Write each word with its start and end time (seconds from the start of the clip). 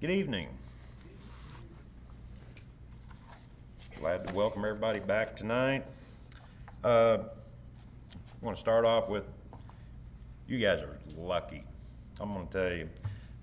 Good 0.00 0.10
evening. 0.10 0.46
Glad 3.98 4.28
to 4.28 4.32
welcome 4.32 4.64
everybody 4.64 5.00
back 5.00 5.34
tonight. 5.34 5.84
Uh, 6.84 7.18
I 8.14 8.16
want 8.40 8.56
to 8.56 8.60
start 8.60 8.84
off 8.84 9.08
with 9.08 9.24
you 10.46 10.60
guys 10.60 10.82
are 10.82 11.00
lucky. 11.16 11.64
I'm 12.20 12.32
going 12.32 12.46
to 12.46 12.52
tell 12.52 12.76
you. 12.76 12.88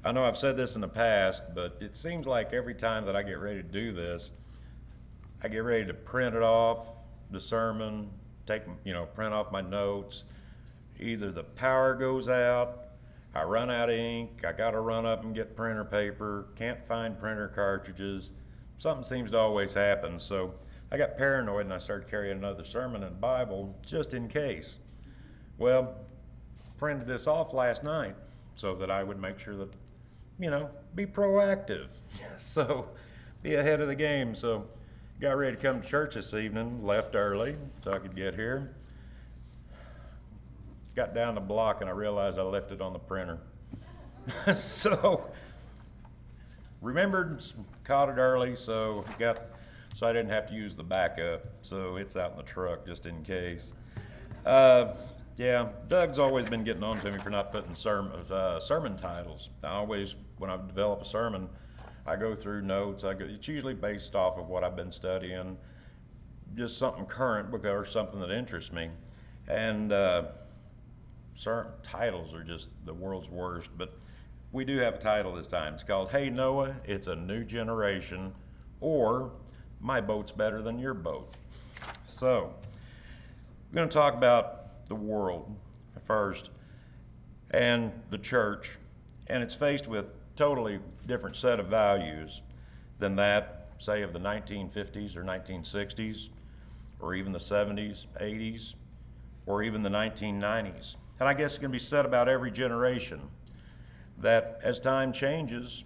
I 0.05 0.13
know 0.13 0.23
I've 0.23 0.37
said 0.37 0.55
this 0.55 0.75
in 0.75 0.81
the 0.81 0.87
past, 0.87 1.43
but 1.53 1.75
it 1.81 1.97
seems 1.97 2.25
like 2.25 2.53
every 2.53 2.73
time 2.73 3.05
that 3.05 3.17
I 3.17 3.23
get 3.23 3.39
ready 3.39 3.61
to 3.61 3.67
do 3.67 3.91
this, 3.91 4.31
I 5.43 5.49
get 5.49 5.57
ready 5.57 5.85
to 5.85 5.93
print 5.93 6.37
it 6.37 6.41
off, 6.41 6.87
the 7.31 7.39
sermon, 7.41 8.09
take, 8.47 8.61
you 8.85 8.93
know, 8.93 9.07
print 9.07 9.33
off 9.33 9.51
my 9.51 9.59
notes. 9.59 10.23
Either 11.01 11.33
the 11.33 11.43
power 11.43 11.95
goes 11.95 12.29
out, 12.29 12.84
I 13.35 13.43
run 13.43 13.69
out 13.69 13.89
of 13.89 13.95
ink, 13.95 14.45
I 14.47 14.53
gotta 14.53 14.79
run 14.79 15.05
up 15.05 15.23
and 15.23 15.35
get 15.35 15.57
printer 15.57 15.83
paper, 15.83 16.47
can't 16.55 16.81
find 16.87 17.19
printer 17.19 17.49
cartridges. 17.49 18.31
Something 18.77 19.03
seems 19.03 19.31
to 19.31 19.37
always 19.37 19.73
happen, 19.73 20.17
so 20.17 20.53
I 20.89 20.97
got 20.97 21.17
paranoid 21.17 21.65
and 21.65 21.73
I 21.73 21.77
started 21.77 22.09
carrying 22.09 22.37
another 22.37 22.63
sermon 22.63 23.03
and 23.03 23.19
Bible 23.19 23.75
just 23.85 24.13
in 24.13 24.29
case. 24.29 24.77
Well, 25.57 25.95
printed 26.77 27.07
this 27.07 27.27
off 27.27 27.53
last 27.53 27.83
night 27.83 28.15
so 28.55 28.73
that 28.75 28.89
I 28.89 29.03
would 29.03 29.19
make 29.19 29.37
sure 29.37 29.57
that, 29.57 29.73
you 30.39 30.49
know, 30.49 30.69
be 30.95 31.05
proactive. 31.05 31.87
so 32.37 32.87
be 33.43 33.55
ahead 33.55 33.81
of 33.81 33.87
the 33.87 33.95
game. 33.95 34.33
So 34.33 34.65
got 35.19 35.37
ready 35.37 35.57
to 35.57 35.61
come 35.61 35.81
to 35.81 35.87
church 35.87 36.15
this 36.15 36.33
evening, 36.33 36.85
left 36.85 37.15
early 37.15 37.57
so 37.81 37.91
I 37.91 37.99
could 37.99 38.15
get 38.15 38.35
here 38.35 38.71
got 40.95 41.13
down 41.13 41.35
the 41.35 41.41
block 41.41 41.81
and 41.81 41.89
I 41.89 41.93
realized 41.93 42.39
I 42.39 42.43
left 42.43 42.71
it 42.71 42.81
on 42.81 42.93
the 42.93 42.99
printer. 42.99 43.39
so 44.55 45.29
remembered, 46.81 47.43
caught 47.83 48.09
it 48.09 48.17
early, 48.17 48.55
so 48.55 49.03
got 49.19 49.41
so 49.93 50.07
I 50.07 50.11
didn't 50.11 50.31
have 50.31 50.45
to 50.47 50.53
use 50.53 50.75
the 50.75 50.83
backup. 50.83 51.45
So 51.61 51.95
it's 51.95 52.15
out 52.17 52.31
in 52.31 52.37
the 52.37 52.43
truck 52.43 52.85
just 52.85 53.05
in 53.05 53.23
case. 53.23 53.73
Uh, 54.45 54.93
yeah, 55.37 55.69
Doug's 55.87 56.19
always 56.19 56.45
been 56.45 56.63
getting 56.63 56.83
on 56.83 56.99
to 57.01 57.11
me 57.11 57.19
for 57.19 57.29
not 57.29 57.51
putting 57.51 57.75
sermon, 57.75 58.11
uh, 58.29 58.59
sermon 58.59 58.97
titles. 58.97 59.49
I 59.63 59.69
always, 59.69 60.15
when 60.37 60.49
I 60.49 60.57
develop 60.57 61.01
a 61.01 61.05
sermon, 61.05 61.49
I 62.05 62.15
go 62.15 62.35
through 62.35 62.61
notes. 62.61 63.03
I 63.03 63.13
go, 63.13 63.25
it's 63.25 63.47
usually 63.47 63.73
based 63.73 64.15
off 64.15 64.37
of 64.37 64.47
what 64.47 64.63
I've 64.63 64.75
been 64.75 64.91
studying, 64.91 65.57
just 66.55 66.77
something 66.77 67.05
current 67.05 67.51
because 67.51 67.71
or 67.71 67.85
something 67.85 68.19
that 68.19 68.31
interests 68.31 68.71
me. 68.71 68.89
And 69.47 69.91
uh, 69.91 70.23
certain 71.35 71.71
titles 71.83 72.33
are 72.33 72.43
just 72.43 72.69
the 72.85 72.93
world's 72.93 73.29
worst, 73.29 73.69
but 73.77 73.93
we 74.51 74.63
do 74.63 74.77
have 74.77 74.95
a 74.95 74.97
title 74.97 75.35
this 75.35 75.47
time. 75.47 75.73
It's 75.73 75.83
called 75.83 76.09
Hey 76.09 76.29
Noah, 76.29 76.75
It's 76.85 77.07
a 77.07 77.15
New 77.15 77.43
Generation, 77.43 78.33
or 78.79 79.31
My 79.81 79.99
Boat's 80.01 80.31
Better 80.31 80.61
Than 80.61 80.79
Your 80.79 80.93
Boat. 80.93 81.35
So, 82.03 82.53
we're 83.69 83.75
going 83.75 83.89
to 83.89 83.93
talk 83.93 84.13
about 84.13 84.87
the 84.87 84.95
world 84.95 85.53
first 86.05 86.51
and 87.51 87.91
the 88.09 88.17
church, 88.17 88.77
and 89.27 89.43
it's 89.43 89.53
faced 89.53 89.87
with 89.87 90.05
totally 90.37 90.79
different 91.05 91.35
set 91.35 91.59
of 91.59 91.67
values 91.67 92.41
than 92.99 93.17
that, 93.17 93.67
say, 93.77 94.03
of 94.03 94.13
the 94.13 94.19
1950s 94.19 95.17
or 95.17 95.23
1960s, 95.23 96.29
or 97.01 97.13
even 97.13 97.33
the 97.33 97.39
70s, 97.39 98.05
80s, 98.21 98.75
or 99.45 99.63
even 99.63 99.83
the 99.83 99.89
1990s 99.89 100.95
and 101.19 101.29
I 101.29 101.33
guess 101.33 101.55
it 101.55 101.59
can 101.59 101.71
be 101.71 101.79
said 101.79 102.05
about 102.05 102.27
every 102.27 102.51
generation, 102.51 103.21
that 104.19 104.59
as 104.63 104.79
time 104.79 105.11
changes, 105.11 105.83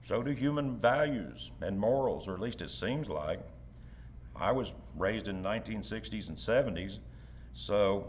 so 0.00 0.22
do 0.22 0.30
human 0.30 0.76
values 0.76 1.50
and 1.60 1.78
morals, 1.78 2.28
or 2.28 2.34
at 2.34 2.40
least 2.40 2.62
it 2.62 2.70
seems 2.70 3.08
like. 3.08 3.40
I 4.36 4.52
was 4.52 4.72
raised 4.96 5.28
in 5.28 5.42
the 5.42 5.48
1960s 5.48 6.28
and 6.28 6.36
70s, 6.36 6.98
so 7.54 8.06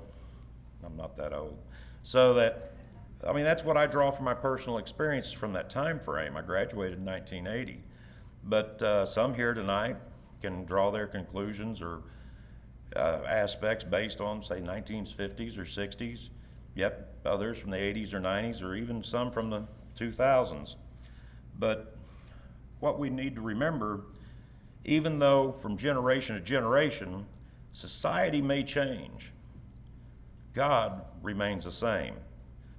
I'm 0.85 0.95
not 0.95 1.17
that 1.17 1.33
old. 1.33 1.57
So 2.03 2.33
that, 2.35 2.73
I 3.27 3.33
mean, 3.33 3.43
that's 3.43 3.63
what 3.63 3.77
I 3.77 3.87
draw 3.87 4.11
from 4.11 4.25
my 4.25 4.35
personal 4.35 4.77
experiences 4.77 5.33
from 5.33 5.53
that 5.53 5.69
time 5.69 5.99
frame. 5.99 6.37
I 6.37 6.41
graduated 6.41 6.99
in 6.99 7.05
1980. 7.05 7.83
But 8.43 8.81
uh, 8.81 9.05
some 9.05 9.33
here 9.33 9.53
tonight 9.53 9.97
can 10.41 10.65
draw 10.65 10.91
their 10.91 11.07
conclusions 11.07 11.81
or 11.81 12.01
uh, 12.95 13.19
aspects 13.27 13.83
based 13.83 14.21
on, 14.21 14.41
say, 14.41 14.59
1950s 14.59 15.57
or 15.57 15.63
60s. 15.63 16.29
Yep, 16.75 17.13
others 17.25 17.57
from 17.57 17.71
the 17.71 17.77
80s 17.77 18.13
or 18.13 18.19
90s, 18.19 18.63
or 18.63 18.75
even 18.75 19.03
some 19.03 19.31
from 19.31 19.49
the 19.49 19.63
2000s. 19.97 20.75
But 21.57 21.95
what 22.79 22.99
we 22.99 23.09
need 23.09 23.35
to 23.35 23.41
remember, 23.41 24.05
even 24.85 25.19
though 25.19 25.51
from 25.51 25.75
generation 25.75 26.35
to 26.35 26.41
generation, 26.41 27.25
society 27.73 28.41
may 28.41 28.63
change, 28.63 29.33
God 30.53 31.01
remains 31.21 31.65
the 31.65 31.71
same. 31.71 32.15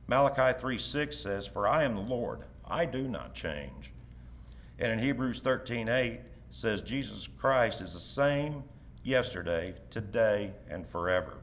Malachi 0.08 0.58
3:6 0.58 1.14
says, 1.14 1.46
For 1.46 1.68
I 1.68 1.84
am 1.84 1.94
the 1.94 2.00
Lord, 2.00 2.44
I 2.66 2.84
do 2.84 3.06
not 3.06 3.34
change. 3.34 3.92
And 4.78 4.90
in 4.92 4.98
Hebrews 4.98 5.40
13:8 5.42 6.20
says, 6.50 6.82
Jesus 6.82 7.28
Christ 7.38 7.80
is 7.80 7.92
the 7.92 8.00
same 8.00 8.64
yesterday, 9.02 9.74
today, 9.90 10.52
and 10.68 10.86
forever. 10.86 11.34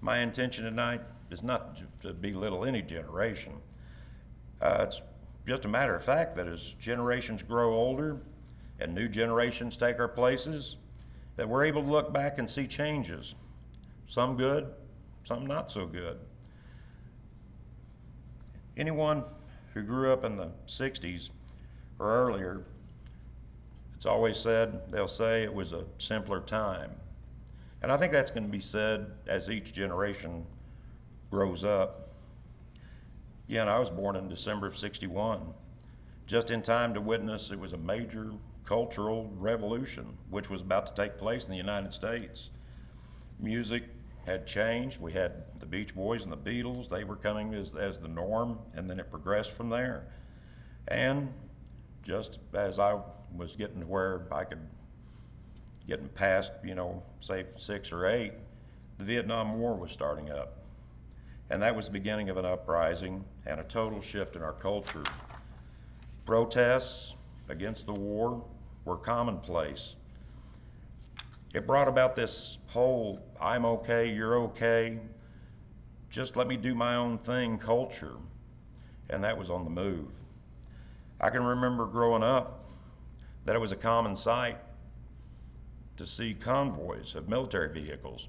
My 0.00 0.18
intention 0.18 0.64
tonight 0.64 1.00
is 1.30 1.42
not 1.42 1.82
to 2.02 2.12
belittle 2.12 2.64
any 2.64 2.82
generation. 2.82 3.52
Uh, 4.60 4.84
it's 4.86 5.02
just 5.46 5.64
a 5.64 5.68
matter 5.68 5.94
of 5.94 6.04
fact 6.04 6.36
that 6.36 6.46
as 6.46 6.74
generations 6.80 7.42
grow 7.42 7.72
older 7.72 8.18
and 8.80 8.94
new 8.94 9.08
generations 9.08 9.76
take 9.76 9.98
our 9.98 10.08
places, 10.08 10.76
that 11.36 11.48
we're 11.48 11.64
able 11.64 11.82
to 11.82 11.88
look 11.88 12.12
back 12.12 12.38
and 12.38 12.48
see 12.48 12.66
changes. 12.66 13.34
Some 14.06 14.36
good, 14.36 14.68
some 15.24 15.46
not 15.46 15.70
so 15.70 15.86
good. 15.86 16.18
Anyone 18.76 19.24
who 19.74 19.82
grew 19.82 20.12
up 20.12 20.24
in 20.24 20.36
the 20.36 20.50
60s 20.66 21.30
or 21.98 22.06
earlier 22.06 22.64
it's 23.98 24.06
always 24.06 24.36
said, 24.36 24.80
they'll 24.92 25.08
say 25.08 25.42
it 25.42 25.52
was 25.52 25.72
a 25.72 25.82
simpler 25.98 26.38
time. 26.38 26.92
And 27.82 27.90
I 27.90 27.96
think 27.96 28.12
that's 28.12 28.30
going 28.30 28.44
to 28.44 28.48
be 28.48 28.60
said 28.60 29.10
as 29.26 29.50
each 29.50 29.72
generation 29.72 30.46
grows 31.32 31.64
up. 31.64 32.10
Yeah, 33.48 33.62
and 33.62 33.70
I 33.70 33.80
was 33.80 33.90
born 33.90 34.14
in 34.14 34.28
December 34.28 34.68
of 34.68 34.78
61, 34.78 35.40
just 36.28 36.52
in 36.52 36.62
time 36.62 36.94
to 36.94 37.00
witness 37.00 37.50
it 37.50 37.58
was 37.58 37.72
a 37.72 37.76
major 37.76 38.30
cultural 38.64 39.32
revolution 39.36 40.16
which 40.30 40.48
was 40.48 40.60
about 40.60 40.86
to 40.86 40.94
take 40.94 41.18
place 41.18 41.46
in 41.46 41.50
the 41.50 41.56
United 41.56 41.92
States. 41.92 42.50
Music 43.40 43.82
had 44.26 44.46
changed. 44.46 45.00
We 45.00 45.12
had 45.12 45.42
the 45.58 45.66
Beach 45.66 45.92
Boys 45.92 46.22
and 46.22 46.30
the 46.30 46.36
Beatles, 46.36 46.88
they 46.88 47.02
were 47.02 47.16
coming 47.16 47.52
as, 47.52 47.74
as 47.74 47.98
the 47.98 48.06
norm, 48.06 48.60
and 48.76 48.88
then 48.88 49.00
it 49.00 49.10
progressed 49.10 49.50
from 49.50 49.70
there. 49.70 50.06
And 50.86 51.32
just 52.08 52.38
as 52.54 52.78
I 52.78 52.98
was 53.36 53.54
getting 53.54 53.80
to 53.80 53.86
where 53.86 54.22
I 54.32 54.44
could 54.44 54.58
getting 55.86 56.08
past, 56.08 56.52
you 56.64 56.74
know, 56.74 57.02
say 57.20 57.44
six 57.56 57.92
or 57.92 58.06
eight, 58.06 58.32
the 58.96 59.04
Vietnam 59.04 59.58
War 59.58 59.74
was 59.74 59.92
starting 59.92 60.30
up. 60.30 60.64
And 61.50 61.62
that 61.62 61.76
was 61.76 61.86
the 61.86 61.92
beginning 61.92 62.30
of 62.30 62.36
an 62.36 62.44
uprising 62.44 63.24
and 63.46 63.60
a 63.60 63.64
total 63.64 64.00
shift 64.00 64.36
in 64.36 64.42
our 64.42 64.52
culture. 64.52 65.04
Protests 66.24 67.14
against 67.48 67.86
the 67.86 67.92
war 67.92 68.42
were 68.84 68.96
commonplace. 68.96 69.96
It 71.54 71.66
brought 71.66 71.88
about 71.88 72.16
this 72.16 72.58
whole 72.66 73.20
I'm 73.40 73.64
okay, 73.64 74.12
you're 74.12 74.36
okay, 74.40 74.98
just 76.10 76.36
let 76.36 76.48
me 76.48 76.56
do 76.56 76.74
my 76.74 76.96
own 76.96 77.18
thing 77.18 77.58
culture. 77.58 78.16
And 79.10 79.24
that 79.24 79.36
was 79.38 79.48
on 79.48 79.64
the 79.64 79.70
move. 79.70 80.12
I 81.20 81.30
can 81.30 81.42
remember 81.42 81.86
growing 81.86 82.22
up 82.22 82.64
that 83.44 83.56
it 83.56 83.58
was 83.58 83.72
a 83.72 83.76
common 83.76 84.14
sight 84.14 84.58
to 85.96 86.06
see 86.06 86.34
convoys 86.34 87.14
of 87.14 87.28
military 87.28 87.72
vehicles. 87.72 88.28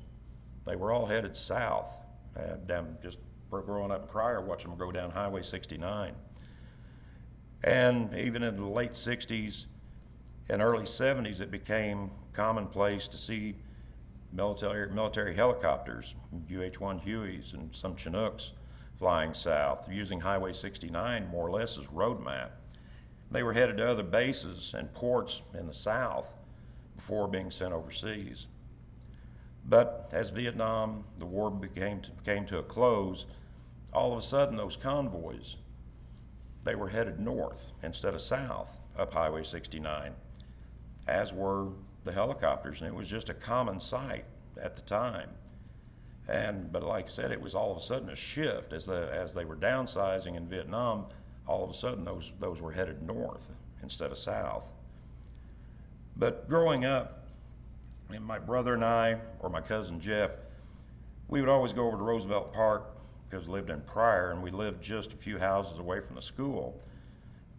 They 0.65 0.75
were 0.75 0.91
all 0.91 1.05
headed 1.05 1.35
south. 1.35 1.93
Uh, 2.37 2.55
down 2.67 2.97
just 3.01 3.17
growing 3.49 3.91
up 3.91 4.03
in 4.03 4.07
Pryor, 4.07 4.41
watching 4.41 4.69
them 4.69 4.79
go 4.79 4.91
down 4.91 5.11
Highway 5.11 5.41
69. 5.41 6.13
And 7.63 8.15
even 8.15 8.43
in 8.43 8.55
the 8.55 8.65
late 8.65 8.91
60s 8.91 9.65
and 10.49 10.61
early 10.61 10.85
70s, 10.85 11.41
it 11.41 11.51
became 11.51 12.11
commonplace 12.33 13.07
to 13.09 13.17
see 13.17 13.55
military, 14.31 14.89
military 14.91 15.35
helicopters, 15.35 16.15
UH-1 16.33 17.03
Hueys 17.03 17.53
and 17.53 17.75
some 17.75 17.95
Chinooks 17.95 18.53
flying 18.97 19.33
south, 19.33 19.87
using 19.89 20.19
Highway 20.19 20.53
69 20.53 21.27
more 21.29 21.47
or 21.47 21.51
less 21.51 21.77
as 21.77 21.87
road 21.89 22.23
map. 22.23 22.51
They 23.31 23.43
were 23.43 23.53
headed 23.53 23.77
to 23.77 23.87
other 23.87 24.03
bases 24.03 24.73
and 24.77 24.91
ports 24.93 25.41
in 25.57 25.67
the 25.67 25.73
South 25.73 26.27
before 26.95 27.27
being 27.27 27.51
sent 27.51 27.73
overseas. 27.73 28.47
But 29.65 30.09
as 30.11 30.31
Vietnam, 30.31 31.03
the 31.19 31.25
war 31.25 31.51
became 31.51 32.01
to, 32.01 32.11
came 32.25 32.45
to 32.47 32.57
a 32.57 32.63
close, 32.63 33.27
all 33.93 34.11
of 34.11 34.19
a 34.19 34.21
sudden 34.21 34.55
those 34.55 34.75
convoys, 34.75 35.57
they 36.63 36.75
were 36.75 36.89
headed 36.89 37.19
north 37.19 37.67
instead 37.83 38.13
of 38.13 38.21
south 38.21 38.77
up 38.97 39.13
Highway 39.13 39.43
69, 39.43 40.13
as 41.07 41.33
were 41.33 41.69
the 42.03 42.11
helicopters, 42.11 42.81
and 42.81 42.87
it 42.87 42.95
was 42.95 43.07
just 43.07 43.29
a 43.29 43.33
common 43.33 43.79
sight 43.79 44.25
at 44.61 44.75
the 44.75 44.81
time. 44.81 45.29
And 46.27 46.71
but 46.71 46.83
like 46.83 47.05
I 47.05 47.09
said, 47.09 47.31
it 47.31 47.41
was 47.41 47.55
all 47.55 47.71
of 47.71 47.77
a 47.77 47.81
sudden 47.81 48.09
a 48.09 48.15
shift 48.15 48.73
as 48.73 48.85
the 48.85 49.09
as 49.11 49.33
they 49.33 49.45
were 49.45 49.55
downsizing 49.55 50.35
in 50.35 50.47
Vietnam. 50.47 51.05
All 51.49 51.63
of 51.63 51.71
a 51.71 51.73
sudden, 51.73 52.05
those 52.05 52.31
those 52.39 52.61
were 52.61 52.71
headed 52.71 53.01
north 53.01 53.49
instead 53.81 54.11
of 54.11 54.19
south. 54.19 54.69
But 56.15 56.47
growing 56.47 56.85
up, 56.85 57.27
and 58.11 58.23
my 58.23 58.37
brother 58.37 58.75
and 58.75 58.85
I, 58.85 59.17
or 59.39 59.49
my 59.49 59.61
cousin 59.61 59.99
Jeff, 59.99 60.29
we 61.27 61.39
would 61.39 61.49
always 61.49 61.73
go 61.73 61.87
over 61.87 61.97
to 61.97 62.03
Roosevelt 62.03 62.53
Park 62.53 62.95
because 63.27 63.47
we 63.47 63.53
lived 63.53 63.71
in 63.71 63.81
Pryor 63.81 64.29
and 64.29 64.43
we 64.43 64.51
lived 64.51 64.83
just 64.83 65.11
a 65.13 65.15
few 65.15 65.39
houses 65.39 65.79
away 65.79 66.01
from 66.01 66.15
the 66.15 66.21
school. 66.21 66.79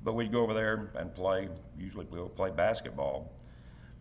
But 0.05 0.13
we'd 0.13 0.31
go 0.31 0.43
over 0.43 0.55
there 0.55 0.91
and 0.95 1.13
play, 1.13 1.49
usually 1.77 2.07
we 2.13 2.21
would 2.21 2.37
play 2.37 2.51
basketball. 2.51 3.33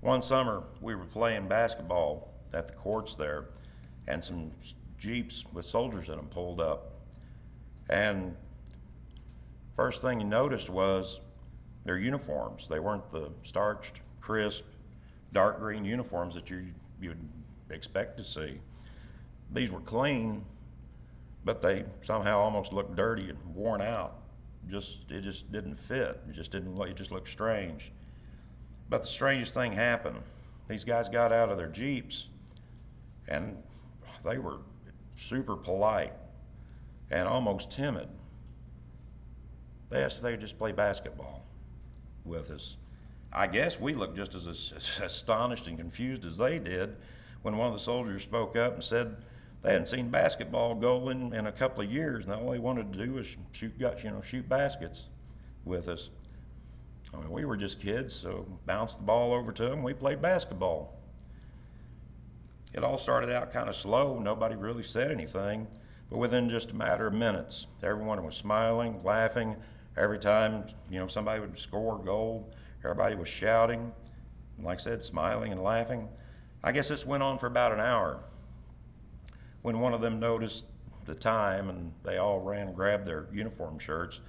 One 0.01 0.21
summer, 0.21 0.63
we 0.81 0.94
were 0.94 1.06
playing 1.06 1.47
basketball 1.47 2.31
at 2.53 2.68
the 2.68 2.74
courts 2.74 3.15
there, 3.15 3.45
and 4.07 4.24
some 4.24 4.51
Jeeps 5.00 5.45
with 5.51 5.65
soldiers 5.65 6.09
in 6.09 6.15
them 6.15 6.27
pulled 6.27 6.62
up. 6.62 6.91
And 7.89 8.36
first 9.80 10.02
thing 10.02 10.20
you 10.20 10.28
noticed 10.28 10.70
was 10.70 11.22
their 11.86 11.98
uniforms. 11.98 12.68
They 12.68 12.80
weren't 12.80 13.10
the 13.12 13.31
starched, 13.44 14.02
crisp, 14.20 14.66
dark 15.31 15.58
green 15.60 15.86
uniforms 15.86 16.36
that 16.36 16.50
you, 16.50 16.66
you'd 17.00 17.18
expect 17.70 18.18
to 18.18 18.26
see. 18.26 18.60
These 19.54 19.72
were 19.72 19.80
clean, 19.80 20.44
but 21.46 21.62
they 21.62 21.86
somehow 22.02 22.40
almost 22.40 22.74
looked 22.74 22.98
dirty 22.98 23.30
and 23.30 23.38
worn 23.56 23.81
out. 23.81 24.20
Just 24.68 25.10
it 25.10 25.22
just 25.22 25.50
didn't 25.50 25.80
fit. 25.80 26.20
It 26.28 26.34
just 26.34 26.52
didn't. 26.52 26.78
It 26.82 26.98
just 26.98 27.14
looked 27.14 27.30
strange. 27.30 27.94
But 28.90 29.04
the 29.04 29.08
strangest 29.08 29.54
thing 29.54 29.72
happened. 29.72 30.18
These 30.68 30.84
guys 30.84 31.08
got 31.08 31.32
out 31.32 31.50
of 31.50 31.58
their 31.58 31.70
jeeps, 31.70 32.28
and 33.30 33.56
they 34.25 34.40
were 34.40 34.58
super 35.16 35.56
polite 35.56 36.12
and 37.12 37.30
almost 37.30 37.72
timid. 37.72 38.10
They 39.89 40.03
asked 40.03 40.18
if 40.18 40.24
they 40.24 40.38
just 40.38 40.57
play 40.57 40.71
basketball 40.71 41.44
with 42.25 42.51
us. 42.51 42.77
I 43.31 43.47
guess 43.47 43.80
we 43.80 43.94
looked 43.94 44.18
just 44.18 44.36
as 44.36 44.74
astonished 45.01 45.68
and 45.68 45.77
confused 45.77 46.25
as 46.25 46.38
they 46.38 46.59
did 46.59 46.95
when 47.41 47.57
one 47.57 47.68
of 47.68 47.74
the 47.74 47.80
soldiers 47.80 48.24
spoke 48.24 48.56
up 48.56 48.74
and 48.74 48.83
said 48.83 49.18
they 49.62 49.71
hadn't 49.71 49.88
seen 49.88 50.09
basketball 50.09 50.75
goaling 50.75 51.33
in 51.33 51.47
a 51.47 51.51
couple 51.51 51.83
of 51.83 51.91
years, 51.91 52.25
and 52.25 52.33
all 52.33 52.51
they 52.51 52.59
wanted 52.59 52.94
to 52.94 53.06
do 53.06 53.13
was 53.13 53.36
shoot, 53.51 53.74
you 53.77 54.09
know, 54.09 54.21
shoot 54.21 54.47
baskets 54.47 55.07
with 55.65 55.89
us. 55.89 56.09
I 57.13 57.18
mean, 57.18 57.30
we 57.30 57.45
were 57.45 57.57
just 57.57 57.80
kids, 57.80 58.13
so 58.13 58.45
bounced 58.65 59.00
the 59.00 59.03
ball 59.03 59.33
over 59.33 59.51
to 59.51 59.63
them. 59.63 59.83
We 59.83 59.94
played 59.94 60.21
basketball. 60.21 60.95
It 62.74 62.83
all 62.83 62.97
started 62.97 63.31
out 63.31 63.51
kind 63.51 63.68
of 63.68 63.75
slow. 63.75 64.19
Nobody 64.19 64.56
really 64.56 64.83
said 64.83 65.12
anything, 65.12 65.68
but 66.09 66.19
within 66.19 66.50
just 66.50 66.71
a 66.71 66.75
matter 66.75 67.07
of 67.07 67.13
minutes, 67.13 67.68
everyone 67.83 68.24
was 68.24 68.36
smiling, 68.36 69.03
laughing. 69.03 69.56
Every 69.97 70.19
time 70.19 70.65
you 70.89 71.00
know 71.00 71.07
somebody 71.07 71.39
would 71.39 71.57
score 71.57 72.00
a 72.00 72.06
goal, 72.06 72.51
everybody 72.83 73.15
was 73.15 73.27
shouting. 73.27 73.91
And 74.57 74.65
like 74.65 74.80
I 74.80 74.81
said, 74.81 75.03
smiling 75.03 75.51
and 75.51 75.62
laughing. 75.62 76.07
I 76.63 76.71
guess 76.71 76.89
this 76.89 77.06
went 77.06 77.24
on 77.24 77.38
for 77.38 77.47
about 77.47 77.71
an 77.71 77.80
hour. 77.80 78.19
When 79.62 79.80
one 79.80 79.94
of 79.94 80.01
them 80.01 80.19
noticed 80.19 80.65
the 81.06 81.15
time, 81.15 81.69
and 81.69 81.91
they 82.03 82.18
all 82.18 82.39
ran 82.39 82.68
and 82.68 82.75
grabbed 82.75 83.06
their 83.06 83.27
uniform 83.33 83.80
shirts 83.80 84.21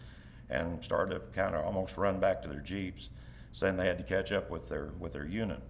and 0.49 0.83
started 0.83 1.15
to 1.15 1.21
kind 1.35 1.55
of 1.55 1.65
almost 1.65 1.97
run 1.97 2.19
back 2.19 2.43
to 2.43 2.49
their 2.49 2.61
jeeps, 2.61 3.11
saying 3.53 3.77
they 3.77 3.87
had 3.87 3.99
to 3.99 4.05
catch 4.05 4.33
up 4.33 4.51
with 4.51 4.69
their 4.69 4.91
with 4.99 5.13
their 5.13 5.27
unit. 5.27 5.61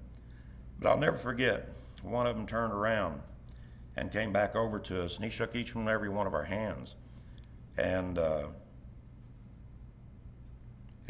But 0.78 0.88
I'll 0.88 0.98
never 0.98 1.18
forget 1.18 1.68
one 2.02 2.26
of 2.26 2.36
them 2.36 2.46
turned 2.46 2.72
around 2.72 3.20
and 3.96 4.10
came 4.10 4.32
back 4.32 4.56
over 4.56 4.78
to 4.78 5.04
us, 5.04 5.16
and 5.16 5.24
he 5.24 5.30
shook 5.30 5.54
each 5.54 5.74
and 5.74 5.88
every 5.88 6.08
one 6.08 6.26
of 6.26 6.34
our 6.34 6.44
hands. 6.44 6.94
And 7.76 8.18
uh, 8.18 8.46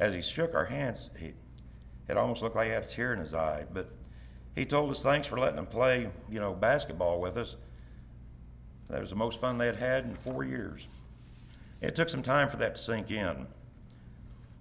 as 0.00 0.14
he 0.14 0.23
shook 0.23 0.55
our 0.55 0.64
hands, 0.64 1.11
he, 1.17 1.35
it 2.08 2.17
almost 2.17 2.43
looked 2.43 2.56
like 2.56 2.67
he 2.67 2.73
had 2.73 2.85
a 2.85 2.87
tear 2.87 3.12
in 3.12 3.20
his 3.20 3.35
eye. 3.35 3.67
But 3.73 3.91
he 4.56 4.64
told 4.64 4.91
us 4.91 5.02
thanks 5.02 5.29
for 5.29 5.38
letting 5.38 5.58
him 5.58 5.67
play, 5.67 6.08
you 6.29 6.41
know, 6.41 6.55
basketball 6.55 7.20
with 7.20 7.37
us. 7.37 7.56
That 8.88 9.00
was 9.00 9.11
the 9.11 9.17
most 9.17 9.41
fun 9.41 9.58
they 9.58 9.67
had 9.67 9.76
had 9.76 10.05
in 10.05 10.17
four 10.17 10.43
years. 10.43 10.88
It 11.82 11.94
took 11.94 12.08
some 12.08 12.23
time 12.23 12.49
for 12.49 12.56
that 12.56 12.75
to 12.75 12.81
sink 12.81 13.11
in. 13.11 13.47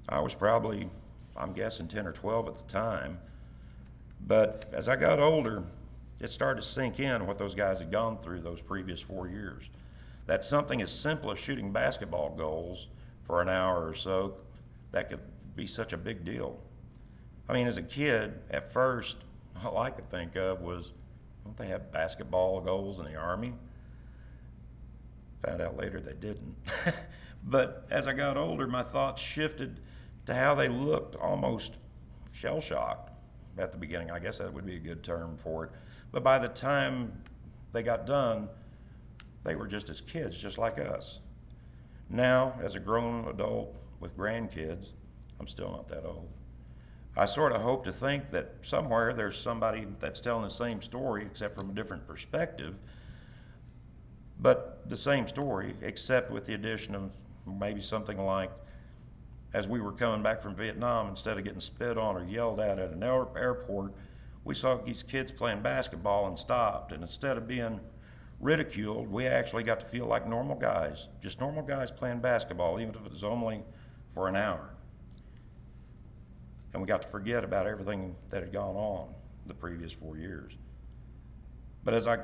I 0.10 0.20
was 0.20 0.34
probably, 0.34 0.90
I'm 1.36 1.54
guessing, 1.54 1.88
10 1.88 2.06
or 2.06 2.12
12 2.12 2.48
at 2.50 2.58
the 2.58 2.64
time. 2.66 3.18
But 4.28 4.70
as 4.74 4.90
I 4.90 4.98
got 4.98 5.20
older, 5.20 5.64
it 6.20 6.30
started 6.30 6.62
to 6.62 6.68
sink 6.68 7.00
in 7.00 7.26
what 7.26 7.38
those 7.38 7.56
guys 7.56 7.80
had 7.80 7.92
gone 7.92 8.18
through 8.22 8.42
those 8.42 8.62
previous 8.62 9.00
four 9.00 9.30
years. 9.30 9.70
That 10.28 10.44
something 10.44 10.82
as 10.82 10.92
simple 10.92 11.32
as 11.32 11.40
shooting 11.40 11.72
basketball 11.72 12.36
goals 12.36 12.88
for 13.24 13.42
an 13.42 13.48
hour 13.50 13.88
or 13.88 13.96
so, 13.96 14.36
that 14.92 15.10
could 15.10 15.22
be 15.56 15.68
such 15.68 15.94
a 15.94 15.98
big 15.98 16.24
deal. 16.26 16.60
I 17.48 17.54
mean, 17.54 17.68
as 17.68 17.78
a 17.78 17.82
kid, 17.82 18.34
at 18.52 18.72
first, 18.72 19.18
all 19.64 19.78
I 19.78 19.90
could 19.90 20.10
think 20.10 20.36
of 20.36 20.62
was, 20.62 20.94
don't 21.44 21.58
they 21.58 21.68
have 21.68 21.92
basketball 21.92 22.62
goals 22.62 23.00
in 23.00 23.06
the 23.06 23.16
Army? 23.16 23.54
Found 25.46 25.62
out 25.62 25.78
later 25.78 26.00
they 26.00 26.14
didn't. 26.14 26.56
but 27.46 27.88
as 27.90 28.08
I 28.08 28.14
got 28.14 28.38
older, 28.38 28.68
my 28.68 28.84
thoughts 28.84 29.22
shifted 29.22 29.80
to 30.26 30.34
how 30.36 30.54
they 30.54 30.68
looked 30.68 31.16
almost 31.16 31.80
shell 32.32 32.62
shocked 32.62 33.12
at 33.58 33.72
the 33.72 33.78
beginning. 33.78 34.12
I 34.12 34.20
guess 34.20 34.38
that 34.38 34.54
would 34.54 34.66
be 34.66 34.76
a 34.76 34.80
good 34.80 35.04
term 35.04 35.38
for 35.38 35.66
it. 35.66 35.72
But 36.12 36.24
by 36.24 36.40
the 36.40 36.48
time 36.50 37.12
they 37.72 37.84
got 37.84 38.06
done, 38.06 38.50
they 39.44 39.56
were 39.56 39.68
just 39.68 39.90
as 39.90 40.02
kids, 40.02 40.38
just 40.38 40.58
like 40.58 40.80
us. 40.80 41.20
Now, 42.10 42.60
as 42.62 42.76
a 42.76 42.80
grown 42.80 43.28
adult 43.28 43.76
with 44.00 44.18
grandkids, 44.18 44.88
I'm 45.40 45.48
still 45.48 45.72
not 45.72 45.88
that 45.90 46.06
old. 46.06 46.30
I 47.18 47.25
sort 47.25 47.51
of 47.51 47.62
hope 47.62 47.84
to 47.86 47.92
think 47.92 48.31
that 48.31 48.56
somewhere 48.62 49.13
there's 49.13 49.38
somebody 49.38 49.88
that's 50.00 50.19
telling 50.19 50.44
the 50.44 50.50
same 50.50 50.81
story, 50.81 51.25
except 51.25 51.56
from 51.56 51.69
a 51.69 51.74
different 51.74 52.07
perspective, 52.07 52.75
but 54.40 54.90
the 54.90 54.98
same 54.98 55.28
story, 55.28 55.76
except 55.81 56.31
with 56.31 56.45
the 56.45 56.54
addition 56.54 56.95
of 56.95 57.12
maybe 57.45 57.81
something 57.81 58.18
like 58.18 58.52
as 59.54 59.68
we 59.68 59.81
were 59.81 59.92
coming 59.92 60.21
back 60.21 60.42
from 60.42 60.56
Vietnam, 60.56 61.09
instead 61.09 61.38
of 61.38 61.44
getting 61.44 61.59
spit 61.59 61.97
on 61.97 62.16
or 62.16 62.24
yelled 62.24 62.59
at 62.59 62.78
at 62.78 62.92
an 62.92 63.04
airport, 63.04 63.94
we 64.44 64.54
saw 64.54 64.78
these 64.78 65.04
kids 65.04 65.31
playing 65.31 65.62
basketball 65.62 66.28
and 66.28 66.38
stopped. 66.38 66.92
And 66.92 67.02
instead 67.02 67.38
of 67.38 67.47
being 67.47 67.80
ridiculed, 68.40 69.07
we 69.09 69.26
actually 69.26 69.64
got 69.64 69.80
to 69.80 69.85
feel 69.88 70.06
like 70.06 70.28
normal 70.28 70.56
guys, 70.56 71.07
just 71.21 71.40
normal 71.40 71.64
guys 71.64 71.92
playing 71.92 72.19
basketball, 72.19 72.80
even 72.80 72.94
if 72.95 73.06
it 73.06 73.09
was 73.09 73.24
only 73.24 73.64
for 74.19 74.28
an 74.28 74.35
hour. 74.35 74.69
And 76.73 76.81
we 76.81 76.88
got 76.90 77.04
to 77.04 77.07
forget 77.07 77.45
about 77.45 77.66
everything 77.68 78.18
that 78.31 78.44
had 78.44 78.52
gone 78.52 78.76
on 78.76 79.14
the 79.45 79.54
previous 79.54 79.94
four 79.94 80.18
years. 80.18 80.52
But 81.85 81.94
as 81.94 82.06
I 82.06 82.19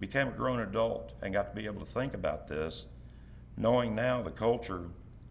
became 0.00 0.28
a 0.28 0.32
grown 0.32 0.60
adult 0.60 1.14
and 1.22 1.32
got 1.32 1.48
to 1.48 1.56
be 1.58 1.64
able 1.64 1.80
to 1.80 1.90
think 1.90 2.12
about 2.12 2.46
this, 2.46 2.84
knowing 3.56 3.94
now 3.94 4.20
the 4.20 4.30
culture 4.30 4.82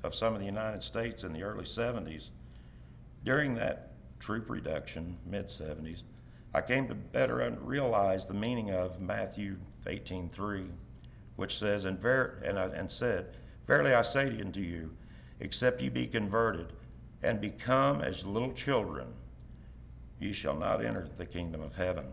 of 0.01 0.15
some 0.15 0.33
of 0.33 0.39
the 0.39 0.47
United 0.47 0.81
States 0.81 1.23
in 1.23 1.31
the 1.31 1.43
early 1.43 1.65
70s, 1.65 2.29
during 3.23 3.53
that 3.53 3.91
troop 4.19 4.49
reduction, 4.49 5.15
mid 5.27 5.49
70s, 5.49 6.01
I 6.55 6.61
came 6.61 6.87
to 6.87 6.95
better 6.95 7.55
realize 7.61 8.25
the 8.25 8.33
meaning 8.33 8.71
of 8.71 8.99
Matthew 8.99 9.57
18:3, 9.85 10.69
which 11.35 11.59
says, 11.59 11.85
and, 11.85 12.01
ver- 12.01 12.41
and, 12.43 12.57
uh, 12.57 12.71
and 12.73 12.89
said, 12.89 13.37
Verily 13.67 13.93
I 13.93 14.01
say 14.01 14.41
unto 14.41 14.61
you, 14.61 14.89
except 15.39 15.81
ye 15.81 15.89
be 15.89 16.07
converted 16.07 16.73
and 17.23 17.41
become 17.41 18.01
as 18.01 18.25
little 18.25 18.53
children, 18.53 19.07
ye 20.19 20.33
shall 20.33 20.55
not 20.55 20.83
enter 20.83 21.07
the 21.17 21.25
kingdom 21.25 21.61
of 21.61 21.75
heaven. 21.75 22.05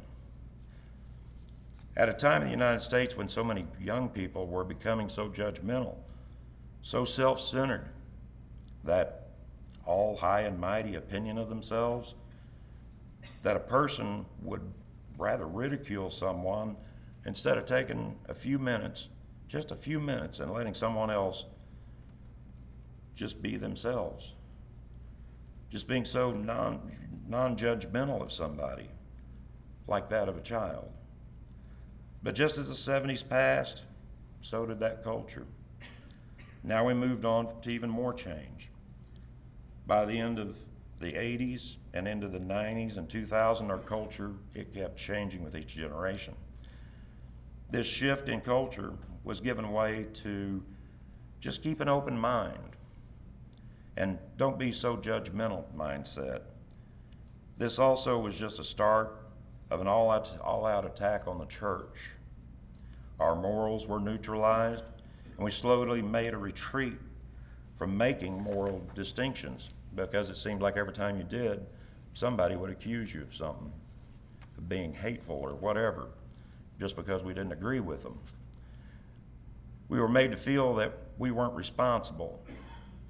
At 1.97 2.09
a 2.09 2.12
time 2.12 2.42
in 2.42 2.49
the 2.49 2.52
United 2.52 2.80
States 2.80 3.16
when 3.16 3.28
so 3.28 3.42
many 3.42 3.66
young 3.80 4.09
people 4.09 4.47
were 4.47 4.64
becoming 4.64 5.09
so 5.09 5.28
judgmental, 5.28 5.95
so 6.83 7.04
self 7.04 7.40
centered, 7.40 7.88
that 8.85 9.28
all 9.85 10.16
high 10.16 10.42
and 10.42 10.59
mighty 10.59 10.97
opinion 10.97 11.38
of 11.38 11.49
themselves 11.49 12.14
that 13.42 13.56
a 13.56 13.61
person 13.61 14.26
would 14.42 14.61
rather 15.18 15.47
ridicule 15.47 16.11
someone 16.11 16.76
instead 17.25 17.56
of 17.56 17.64
taking 17.64 18.16
a 18.28 18.35
few 18.35 18.59
minutes, 18.59 19.09
just 19.49 19.71
a 19.71 19.76
few 19.76 20.00
minutes, 20.00 20.40
and 20.40 20.52
letting 20.52 20.75
someone 20.75 21.11
else 21.11 21.45
just 23.16 23.40
be 23.42 23.56
themselves. 23.56 24.35
Just 25.70 25.88
being 25.88 26.04
so 26.04 26.30
non, 26.30 26.92
non-judgmental 27.26 28.23
of 28.23 28.30
somebody, 28.30 28.88
like 29.88 30.08
that 30.11 30.28
of 30.28 30.37
a 30.37 30.40
child. 30.40 30.88
But 32.23 32.35
just 32.35 32.58
as 32.58 32.68
the 32.68 32.92
70s 32.92 33.26
passed, 33.26 33.82
so 34.42 34.66
did 34.66 34.78
that 34.80 35.02
culture. 35.02 35.46
Now 36.62 36.87
we 36.87 36.94
moved 36.94 37.25
on 37.25 37.61
to 37.62 37.70
even 37.70 37.90
more 37.90 38.12
change. 38.12 38.70
By 39.87 40.04
the 40.04 40.18
end 40.18 40.38
of 40.38 40.56
the 41.00 41.12
80s 41.12 41.76
and 41.94 42.06
into 42.06 42.28
the 42.28 42.38
90s 42.38 42.96
and 42.96 43.08
2000, 43.08 43.70
our 43.70 43.78
culture, 43.78 44.32
it 44.54 44.75
kept 44.75 44.96
changing 44.96 45.42
with 45.42 45.56
each 45.56 45.75
generation. 45.75 46.35
This 47.70 47.87
shift 47.87 48.28
in 48.28 48.40
culture 48.40 48.92
was 49.25 49.40
given 49.40 49.73
way 49.73 50.06
to 50.14 50.62
just 51.40 51.62
keep 51.62 51.80
an 51.80 51.88
open 51.88 52.18
mind 52.18 52.75
and 53.96 54.18
don't 54.36 54.58
be 54.58 54.72
so 54.72 54.96
judgmental 54.96 55.64
mindset. 55.76 56.42
This 57.56 57.78
also 57.78 58.18
was 58.18 58.38
just 58.38 58.58
a 58.58 58.64
start 58.64 59.26
of 59.70 59.80
an 59.80 59.86
all 59.86 60.10
out, 60.10 60.36
all 60.42 60.66
out 60.66 60.84
attack 60.84 61.26
on 61.26 61.38
the 61.38 61.46
church. 61.46 62.10
Our 63.18 63.34
morals 63.34 63.86
were 63.86 63.98
neutralized, 63.98 64.84
and 65.36 65.44
we 65.44 65.50
slowly 65.50 66.02
made 66.02 66.34
a 66.34 66.38
retreat 66.38 66.98
from 67.78 67.96
making 67.96 68.42
moral 68.42 68.82
distinctions 68.94 69.70
because 69.94 70.28
it 70.28 70.36
seemed 70.36 70.60
like 70.60 70.76
every 70.76 70.92
time 70.92 71.16
you 71.16 71.24
did, 71.24 71.64
somebody 72.12 72.56
would 72.56 72.70
accuse 72.70 73.14
you 73.14 73.22
of 73.22 73.34
something, 73.34 73.72
of 74.58 74.68
being 74.68 74.92
hateful 74.92 75.36
or 75.36 75.54
whatever, 75.54 76.08
just 76.78 76.96
because 76.96 77.24
we 77.24 77.32
didn't 77.32 77.52
agree 77.52 77.80
with 77.80 78.02
them. 78.02 78.18
We 79.88 79.98
were 80.00 80.08
made 80.08 80.30
to 80.32 80.36
feel 80.36 80.74
that 80.74 80.92
we 81.18 81.30
weren't 81.30 81.54
responsible. 81.54 82.42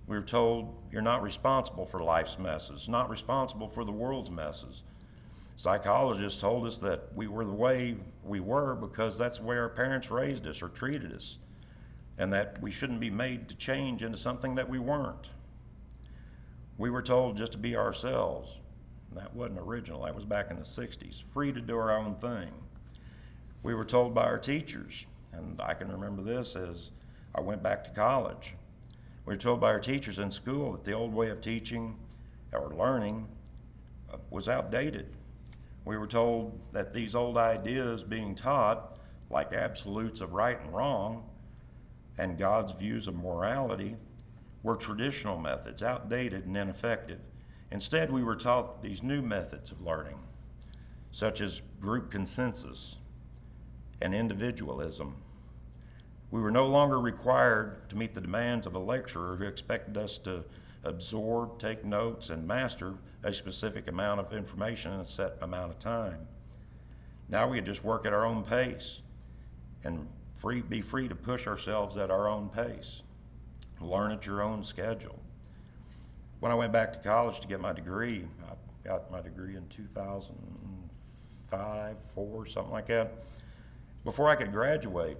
We 0.07 0.17
were 0.17 0.23
told, 0.23 0.75
you're 0.93 1.03
not 1.03 1.23
responsible 1.23 1.85
for 1.85 2.01
life's 2.01 2.39
messes, 2.39 2.89
not 2.89 3.11
responsible 3.11 3.69
for 3.69 3.85
the 3.85 3.93
world's 3.93 4.31
messes. 4.31 4.83
Psychologists 5.57 6.41
told 6.41 6.67
us 6.67 6.79
that 6.79 7.09
we 7.15 7.27
were 7.27 7.45
the 7.45 7.53
way 7.53 7.97
we 8.23 8.41
were 8.41 8.77
because 8.77 9.19
that's 9.19 9.39
the 9.39 9.45
way 9.45 9.57
our 9.57 9.69
parents 9.69 10.11
raised 10.11 10.47
us 10.47 10.63
or 10.63 10.69
treated 10.69 11.13
us, 11.13 11.39
and 12.19 12.33
that 12.33 12.61
we 12.61 12.71
shouldn't 12.71 13.01
be 13.01 13.11
made 13.11 13.49
to 13.49 13.57
change 13.57 14.03
into 14.03 14.19
something 14.19 14.55
that 14.55 14.69
we 14.69 14.79
weren't. 14.79 15.31
We 16.79 16.91
were 16.91 17.03
told 17.03 17.37
just 17.37 17.53
to 17.53 17.59
be 17.59 17.75
ourselves. 17.75 18.59
That 19.13 19.35
wasn't 19.35 19.61
original, 19.61 20.03
that 20.03 20.15
was 20.15 20.27
back 20.27 20.51
in 20.51 20.59
the 20.59 20.65
60s, 20.65 21.25
free 21.33 21.53
to 21.53 21.61
do 21.61 21.77
our 21.77 21.97
own 21.97 22.17
thing. 22.17 22.51
We 23.63 23.75
were 23.75 23.85
told 23.85 24.15
by 24.15 24.25
our 24.25 24.39
teachers, 24.39 25.07
and 25.33 25.61
I 25.61 25.75
can 25.75 25.91
remember 25.91 26.23
this 26.23 26.55
as 26.55 26.91
I 27.35 27.41
went 27.41 27.63
back 27.63 27.83
to 27.85 27.91
college. 27.91 28.55
We 29.27 29.35
were 29.35 29.39
told 29.39 29.61
by 29.61 29.69
our 29.69 29.81
teachers 29.81 30.19
in 30.19 30.31
school 30.31 30.73
that 30.73 30.85
the 30.85 30.93
old 30.93 31.13
way 31.13 31.29
of 31.29 31.41
teaching 31.41 31.99
or 32.53 32.73
learning 32.75 33.29
uh, 34.11 34.17
was 34.31 34.49
outdated 34.49 35.09
we 35.87 35.97
were 35.97 36.09
told 36.09 36.59
that 36.73 36.93
these 36.93 37.15
old 37.15 37.39
ideas 37.39 38.03
being 38.03 38.35
taught, 38.35 38.99
like 39.31 39.53
absolutes 39.53 40.21
of 40.21 40.33
right 40.33 40.61
and 40.61 40.75
wrong, 40.75 41.23
and 42.19 42.37
God's 42.37 42.73
views 42.73 43.07
of 43.07 43.15
morality, 43.15 43.97
were 44.65 44.77
traditional 44.77 45.39
methods, 45.39 45.85
outdated 45.85 46.45
and 46.45 46.57
ineffective. 46.57 47.21
Instead, 47.71 48.11
we 48.11 48.25
were 48.25 48.35
taught 48.35 48.83
these 48.83 49.05
new 49.05 49.23
methods 49.23 49.71
of 49.71 49.81
learning, 49.81 50.19
such 51.13 51.41
as 51.41 51.63
group 51.81 52.11
consensus 52.11 52.97
and 54.03 54.13
individualism. 54.13 55.15
We 56.31 56.41
were 56.41 56.51
no 56.51 56.67
longer 56.67 57.01
required 57.01 57.89
to 57.91 57.97
meet 57.97 58.15
the 58.15 58.21
demands 58.21 58.67
of 58.67 58.75
a 58.75 58.79
lecturer 58.79 59.37
who 59.37 59.45
expected 59.45 59.97
us 59.97 60.19
to 60.19 60.45
absorb, 60.83 61.59
take 61.59 61.85
notes, 61.85 62.31
and 62.31 62.47
master 62.47 62.95
a 63.23 63.33
specific 63.33 63.89
amount 63.89 64.21
of 64.21 64.33
information 64.33 64.93
in 64.93 65.01
a 65.01 65.09
set 65.09 65.37
amount 65.41 65.73
of 65.73 65.79
time. 65.79 66.27
Now 67.29 67.49
we 67.49 67.59
could 67.59 67.65
just 67.65 67.85
work 67.85 68.07
at 68.07 68.13
our 68.13 68.25
own 68.25 68.45
pace 68.45 69.01
and 69.85 70.07
free, 70.37 70.63
be 70.63 70.81
free 70.81 71.09
to 71.09 71.15
push 71.15 71.47
ourselves 71.47 71.97
at 71.97 72.11
our 72.11 72.29
own 72.29 72.49
pace, 72.49 73.03
learn 73.81 74.13
at 74.13 74.27
your 74.27 74.43
own 74.43 74.63
schedule. 74.63 75.19
When 76.41 76.53
I 76.53 76.55
went 76.55 76.73
back 76.73 76.93
to 76.93 76.99
college 76.99 77.41
to 77.41 77.49
get 77.49 77.61
my 77.61 77.73
degree, 77.73 78.27
I 78.49 78.53
got 78.87 79.11
my 79.11 79.23
degree 79.23 79.57
in 79.57 79.67
2005, 79.69 81.97
4, 82.15 82.47
something 82.47 82.73
like 82.73 82.87
that. 82.89 83.15
Before 84.05 84.29
I 84.29 84.37
could 84.37 84.53
graduate, 84.53 85.17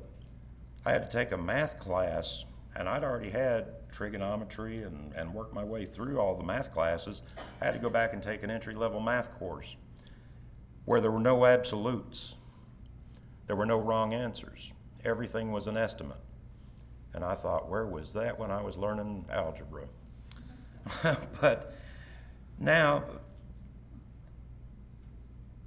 I 0.87 0.93
had 0.93 1.11
to 1.11 1.17
take 1.19 1.33
a 1.33 1.37
math 1.37 1.81
class, 1.81 2.45
and 2.77 2.89
I'd 2.89 3.03
already 3.03 3.29
had 3.29 3.91
trigonometry 3.91 4.85
and, 4.85 5.13
and 5.15 5.35
worked 5.35 5.53
my 5.53 5.65
way 5.65 5.85
through 5.85 6.21
all 6.21 6.37
the 6.37 6.45
math 6.45 6.73
classes, 6.73 7.23
I 7.61 7.65
had 7.65 7.75
to 7.75 7.81
go 7.81 7.91
back 7.91 8.13
and 8.13 8.23
take 8.23 8.45
an 8.45 8.51
entry 8.53 8.73
level 8.73 9.01
math 9.01 9.37
course 9.37 9.75
where 10.85 11.01
there 11.01 11.11
were 11.11 11.19
no 11.19 11.45
absolutes. 11.45 12.37
There 13.49 13.57
were 13.57 13.67
no 13.67 13.81
wrong 13.81 14.15
answers. 14.15 14.73
Everything 15.05 15.51
was 15.51 15.67
an 15.67 15.77
estimate. 15.77 16.21
And 17.15 17.25
I 17.25 17.35
thought, 17.35 17.69
where 17.69 17.87
was 17.87 18.13
that 18.13 18.39
when 18.39 18.53
I 18.53 18.63
was 18.63 18.77
learning 18.77 19.25
algebra? 19.29 19.87
but 21.41 21.75
now, 22.61 23.03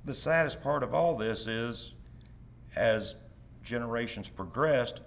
the 0.06 0.16
saddest 0.16 0.62
part 0.62 0.82
of 0.82 0.94
all 0.94 1.18
this 1.18 1.46
is 1.46 1.94
as 2.78 3.16
generations 3.64 4.30
progressed, 4.30 5.02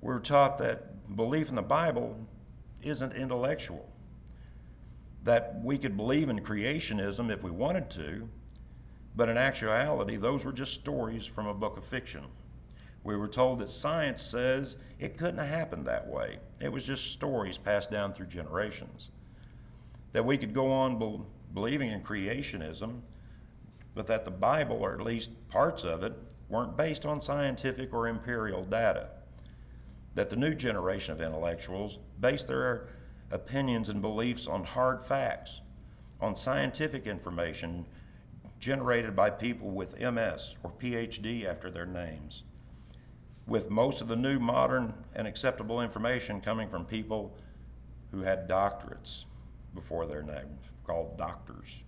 were 0.00 0.20
taught 0.20 0.58
that 0.58 1.16
belief 1.16 1.48
in 1.48 1.54
the 1.54 1.62
Bible 1.62 2.16
isn't 2.82 3.12
intellectual. 3.12 3.88
That 5.24 5.60
we 5.62 5.76
could 5.76 5.96
believe 5.96 6.28
in 6.28 6.40
creationism 6.40 7.30
if 7.30 7.42
we 7.42 7.50
wanted 7.50 7.90
to, 7.90 8.28
but 9.14 9.28
in 9.28 9.36
actuality, 9.36 10.16
those 10.16 10.44
were 10.44 10.52
just 10.52 10.74
stories 10.74 11.26
from 11.26 11.46
a 11.46 11.54
book 11.54 11.76
of 11.76 11.84
fiction. 11.84 12.24
We 13.02 13.16
were 13.16 13.28
told 13.28 13.58
that 13.58 13.70
science 13.70 14.22
says 14.22 14.76
it 14.98 15.18
couldn't 15.18 15.38
have 15.38 15.48
happened 15.48 15.86
that 15.86 16.06
way. 16.06 16.38
It 16.60 16.70
was 16.70 16.84
just 16.84 17.12
stories 17.12 17.58
passed 17.58 17.90
down 17.90 18.12
through 18.12 18.26
generations. 18.26 19.10
That 20.12 20.24
we 20.24 20.38
could 20.38 20.54
go 20.54 20.70
on 20.70 20.98
be- 20.98 21.20
believing 21.54 21.90
in 21.90 22.02
creationism, 22.02 23.00
but 23.94 24.06
that 24.06 24.24
the 24.24 24.30
Bible, 24.30 24.76
or 24.76 24.94
at 24.94 25.00
least 25.02 25.30
parts 25.48 25.84
of 25.84 26.02
it, 26.02 26.14
weren't 26.48 26.76
based 26.76 27.04
on 27.06 27.20
scientific 27.20 27.92
or 27.92 28.08
imperial 28.08 28.64
data 28.64 29.08
that 30.14 30.30
the 30.30 30.36
new 30.36 30.54
generation 30.54 31.12
of 31.12 31.20
intellectuals 31.20 31.98
base 32.20 32.44
their 32.44 32.88
opinions 33.30 33.88
and 33.88 34.02
beliefs 34.02 34.46
on 34.46 34.64
hard 34.64 35.04
facts, 35.04 35.60
on 36.20 36.34
scientific 36.34 37.06
information 37.06 37.86
generated 38.58 39.14
by 39.14 39.30
people 39.30 39.70
with 39.70 39.98
MS 39.98 40.56
or 40.62 40.72
PhD 40.72 41.46
after 41.46 41.70
their 41.70 41.86
names, 41.86 42.42
with 43.46 43.70
most 43.70 44.00
of 44.00 44.08
the 44.08 44.16
new 44.16 44.38
modern 44.38 44.92
and 45.14 45.26
acceptable 45.26 45.80
information 45.80 46.40
coming 46.40 46.68
from 46.68 46.84
people 46.84 47.36
who 48.10 48.20
had 48.20 48.48
doctorates 48.48 49.24
before 49.74 50.06
their 50.06 50.22
names, 50.22 50.60
called 50.84 51.16
doctors, 51.16 51.82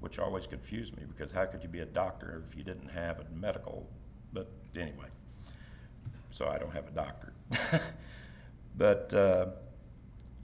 which 0.00 0.18
always 0.18 0.46
confused 0.46 0.94
me 0.96 1.04
because 1.08 1.32
how 1.32 1.46
could 1.46 1.62
you 1.62 1.68
be 1.68 1.80
a 1.80 1.86
doctor 1.86 2.44
if 2.48 2.56
you 2.56 2.62
didn't 2.62 2.88
have 2.88 3.20
a 3.20 3.24
medical? 3.34 3.88
But 4.32 4.50
anyway 4.76 5.08
so 6.36 6.46
I 6.48 6.58
don't 6.58 6.72
have 6.74 6.86
a 6.86 6.90
doctorate. 6.90 7.34
but 8.76 9.14
uh, 9.14 9.46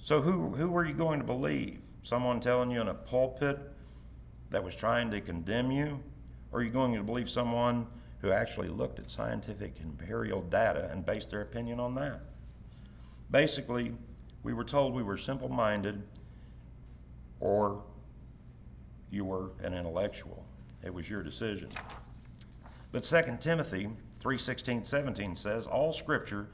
so 0.03 0.23
who 0.23 0.49
who 0.49 0.71
were 0.71 0.87
you 0.87 0.95
going 0.95 1.21
to 1.21 1.27
believe? 1.27 1.81
Someone 2.03 2.41
telling 2.41 2.71
you 2.71 2.81
in 2.81 2.89
a 2.89 2.95
pulpit 2.95 3.59
that 4.51 4.65
was 4.65 4.75
trying 4.75 5.11
to 5.11 5.21
condemn 5.21 5.71
you, 5.71 6.01
or 6.51 6.61
are 6.61 6.63
you 6.63 6.71
going 6.71 6.95
to 6.95 7.03
believe 7.03 7.29
someone 7.29 7.87
who 8.23 8.33
actually 8.33 8.69
looked 8.69 9.01
at 9.01 9.11
scientific 9.11 9.75
imperial 9.83 10.41
data 10.41 10.89
and 10.91 11.05
based 11.05 11.31
their 11.31 11.43
opinion 11.43 11.79
on 11.79 11.95
that? 11.97 12.23
Basically, 13.31 13.93
we 14.43 14.55
were 14.55 14.65
told 14.65 14.95
we 14.95 15.03
were 15.03 15.19
simple-minded, 15.19 16.03
or 17.39 17.83
you 19.11 19.27
were 19.27 19.51
an 19.63 19.75
intellectual. 19.75 20.43
It 20.83 20.93
was 20.93 21.11
your 21.11 21.23
decision. 21.23 21.69
But 22.93 23.03
2 23.03 23.37
Timothy 23.41 23.91
3:16, 24.23 24.85
17 24.85 25.35
says, 25.35 25.67
"All 25.67 25.93
scripture 25.93 26.47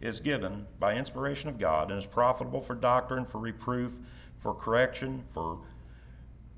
is 0.00 0.20
given 0.20 0.66
by 0.78 0.94
inspiration 0.94 1.50
of 1.50 1.58
God 1.58 1.90
and 1.90 1.98
is 1.98 2.06
profitable 2.06 2.62
for 2.62 2.74
doctrine, 2.74 3.26
for 3.26 3.38
reproof, 3.38 3.98
for 4.38 4.54
correction, 4.54 5.24
for 5.28 5.60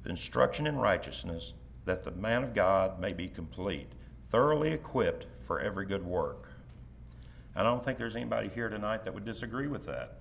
instruction 0.05 0.69
in 0.69 0.77
righteousness, 0.77 1.53
that 1.85 2.05
the 2.05 2.13
man 2.13 2.45
of 2.45 2.55
God 2.55 3.01
may 3.01 3.13
be 3.13 3.29
complete, 3.29 3.91
thoroughly 4.31 4.71
equipped 4.71 5.27
for 5.41 5.59
every 5.59 5.85
good 5.85 6.05
work." 6.05 6.49
And 7.57 7.67
I 7.67 7.71
don't 7.71 7.85
think 7.85 7.99
there's 7.99 8.15
anybody 8.15 8.49
here 8.49 8.69
tonight 8.69 9.05
that 9.05 9.13
would 9.13 9.25
disagree 9.25 9.67
with 9.67 9.85
that 9.87 10.21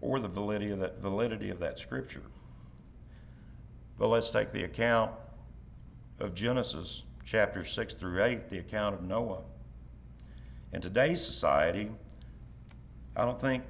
or 0.00 0.18
the 0.18 0.28
validity 0.28 0.70
of 0.70 0.78
that, 0.78 0.98
validity 0.98 1.50
of 1.50 1.58
that 1.60 1.78
scripture. 1.78 2.22
But 3.98 4.08
let's 4.08 4.30
take 4.30 4.50
the 4.50 4.64
account 4.64 5.12
of 6.18 6.34
Genesis 6.34 7.02
chapters 7.26 7.72
6 7.72 7.94
through 7.94 8.22
8, 8.22 8.48
the 8.48 8.58
account 8.58 8.94
of 8.94 9.02
Noah. 9.02 9.42
In 10.72 10.80
today's 10.80 11.22
society, 11.24 11.90
I 13.16 13.24
don't 13.24 13.40
think, 13.40 13.64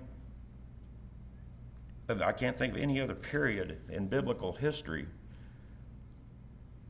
I 2.09 2.33
can't 2.33 2.57
think 2.57 2.75
of 2.75 2.81
any 2.81 3.01
other 3.01 3.15
period 3.15 3.79
in 3.89 4.09
biblical 4.09 4.53
history 4.53 5.07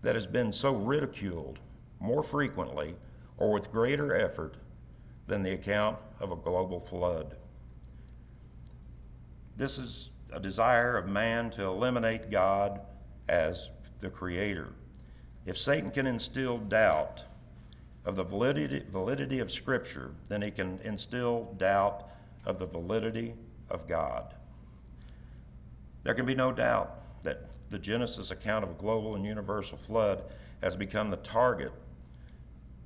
that 0.02 0.16
has 0.16 0.26
been 0.26 0.52
so 0.52 0.74
ridiculed 0.74 1.60
more 2.00 2.22
frequently 2.22 2.96
or 3.38 3.52
with 3.52 3.70
greater 3.70 4.14
effort 4.14 4.56
than 5.28 5.42
the 5.42 5.52
account 5.52 5.96
of 6.18 6.32
a 6.32 6.36
global 6.36 6.80
flood. 6.80 7.36
This 9.56 9.78
is 9.78 10.10
a 10.32 10.40
desire 10.40 10.96
of 10.96 11.06
man 11.06 11.50
to 11.50 11.64
eliminate 11.64 12.30
God 12.30 12.80
as 13.28 13.70
the 14.00 14.10
creator. 14.10 14.72
If 15.46 15.56
Satan 15.56 15.92
can 15.92 16.08
instill 16.08 16.58
doubt 16.58 17.22
of 18.04 18.16
the 18.16 18.24
validity, 18.24 18.82
validity 18.90 19.38
of 19.38 19.52
Scripture, 19.52 20.10
then 20.28 20.42
he 20.42 20.50
can 20.50 20.80
instill 20.82 21.54
doubt 21.56 22.08
of 22.44 22.58
the 22.58 22.66
validity 22.66 23.34
of 23.70 23.86
God. 23.86 24.34
There 26.02 26.14
can 26.14 26.26
be 26.26 26.34
no 26.34 26.52
doubt 26.52 27.22
that 27.22 27.46
the 27.70 27.78
Genesis 27.78 28.32
account 28.32 28.64
of 28.64 28.70
a 28.70 28.74
global 28.74 29.14
and 29.14 29.24
universal 29.24 29.78
flood 29.78 30.24
has 30.62 30.74
become 30.74 31.10
the 31.10 31.16
target 31.16 31.72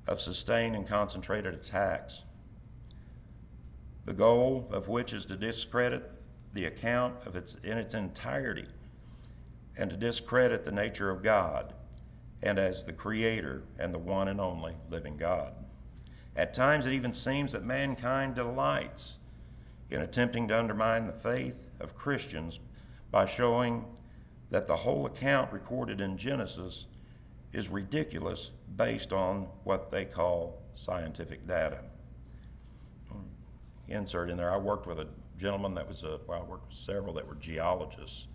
of 0.07 0.21
sustained 0.21 0.77
and 0.77 0.87
concentrated 0.87 1.55
attacks, 1.55 2.23
the 4.05 4.13
goal 4.13 4.69
of 4.71 4.89
which 4.89 5.13
is 5.13 5.25
to 5.27 5.37
discredit 5.37 6.11
the 6.53 6.67
account 6.67 7.15
of 7.27 7.37
its, 7.37 7.57
in 7.63 7.79
its 7.79 7.95
entirety 7.95 8.67
and 9.77 9.89
to 9.91 9.97
discredit 9.97 10.65
the 10.65 10.73
nature 10.73 11.11
of 11.11 11.23
God 11.23 11.75
and 12.43 12.59
as 12.59 12.85
the 12.85 12.93
Creator 12.93 13.63
and 13.79 13.93
the 13.93 13.99
one 13.99 14.29
and 14.29 14.41
only 14.41 14.75
living 14.91 15.17
God. 15.17 15.53
At 16.37 16.55
times, 16.55 16.87
it 16.87 16.93
even 16.93 17.13
seems 17.13 17.53
that 17.53 17.65
mankind 17.65 18.35
delights 18.35 19.19
in 19.91 20.03
attempting 20.03 20.49
to 20.49 20.59
undermine 20.59 21.07
the 21.07 21.13
faith 21.13 21.65
of 21.81 21.97
Christians 21.97 22.61
by 23.11 23.27
showing 23.27 23.85
that 24.51 24.67
the 24.67 24.77
whole 24.77 25.07
account 25.07 25.53
recorded 25.53 26.01
in 26.01 26.17
Genesis 26.17 26.87
is 27.53 27.69
ridiculous 27.69 28.51
based 28.77 29.13
on 29.13 29.49
what 29.65 29.91
they 29.91 30.05
call 30.05 30.63
scientific 30.75 31.47
data. 31.47 31.81
Insert 33.89 34.31
in 34.31 34.37
there, 34.37 34.53
I 34.53 34.57
worked 34.57 34.87
with 34.87 35.01
a 35.01 35.09
gentleman 35.37 35.75
that 35.75 35.89
was 35.89 36.05
a, 36.05 36.21
well, 36.29 36.43
I 36.43 36.49
worked 36.49 36.69
with 36.69 36.79
several 36.79 37.13
that 37.15 37.27
were 37.27 37.35
geologists, 37.35 38.29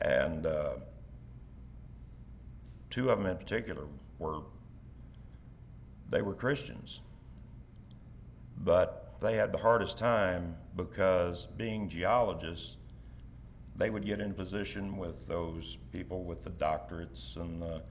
and 0.00 0.46
uh, 0.46 0.74
two 2.94 3.10
of 3.10 3.18
them 3.18 3.26
in 3.26 3.36
particular 3.36 3.86
were, 4.20 4.42
they 6.10 6.22
were 6.22 6.32
Christians. 6.32 7.00
But 8.58 9.16
they 9.20 9.34
had 9.34 9.50
the 9.50 9.58
hardest 9.58 9.98
time 9.98 10.54
because 10.76 11.46
being 11.56 11.88
geologists, 11.88 12.76
they 13.74 13.90
would 13.90 14.06
get 14.06 14.20
in 14.20 14.32
position 14.32 14.96
with 14.96 15.26
those 15.26 15.76
people 15.90 16.22
with 16.22 16.44
the 16.44 16.50
doctorates 16.50 17.34
and 17.34 17.60
the 17.60 17.82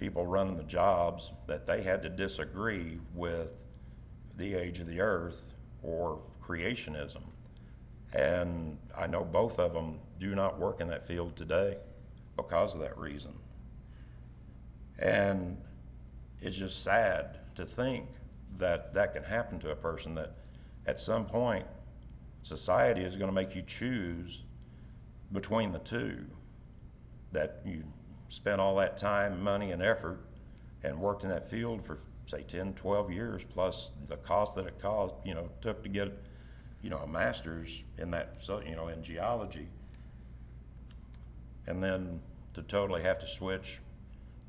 people 0.00 0.26
running 0.26 0.56
the 0.56 0.62
jobs 0.62 1.30
that 1.46 1.66
they 1.66 1.82
had 1.82 2.02
to 2.02 2.08
disagree 2.08 2.98
with 3.14 3.50
the 4.38 4.54
age 4.54 4.80
of 4.80 4.86
the 4.86 5.02
earth 5.02 5.52
or 5.82 6.18
creationism. 6.42 7.24
And 8.14 8.78
I 8.96 9.06
know 9.06 9.22
both 9.22 9.58
of 9.58 9.74
them 9.74 9.98
do 10.18 10.34
not 10.34 10.58
work 10.58 10.80
in 10.80 10.88
that 10.88 11.06
field 11.06 11.36
today 11.36 11.76
because 12.36 12.74
of 12.74 12.80
that 12.80 12.96
reason. 12.96 13.34
And 14.98 15.56
it's 16.40 16.56
just 16.56 16.82
sad 16.82 17.38
to 17.54 17.64
think 17.64 18.06
that 18.58 18.94
that 18.94 19.14
can 19.14 19.24
happen 19.24 19.58
to 19.60 19.70
a 19.70 19.76
person 19.76 20.14
that 20.16 20.34
at 20.86 21.00
some 21.00 21.24
point 21.24 21.66
society 22.42 23.02
is 23.02 23.16
going 23.16 23.28
to 23.28 23.34
make 23.34 23.54
you 23.54 23.62
choose 23.62 24.42
between 25.32 25.72
the 25.72 25.78
two 25.78 26.24
that 27.32 27.60
you 27.64 27.82
spent 28.28 28.60
all 28.60 28.76
that 28.76 28.96
time, 28.96 29.42
money, 29.42 29.72
and 29.72 29.82
effort 29.82 30.20
and 30.82 30.98
worked 30.98 31.24
in 31.24 31.30
that 31.30 31.48
field 31.48 31.84
for 31.84 31.98
say 32.24 32.42
10, 32.42 32.74
12 32.74 33.10
years, 33.12 33.44
plus 33.44 33.90
the 34.06 34.16
cost 34.18 34.54
that 34.54 34.66
it 34.66 34.78
cost, 34.80 35.14
you 35.24 35.34
know, 35.34 35.48
took 35.60 35.82
to 35.82 35.88
get, 35.88 36.12
you 36.82 36.90
know, 36.90 36.98
a 36.98 37.06
master's 37.06 37.84
in 37.98 38.10
that, 38.10 38.36
you 38.66 38.76
know, 38.76 38.88
in 38.88 39.02
geology, 39.02 39.68
and 41.66 41.82
then 41.82 42.20
to 42.54 42.62
totally 42.62 43.02
have 43.02 43.18
to 43.18 43.26
switch 43.26 43.80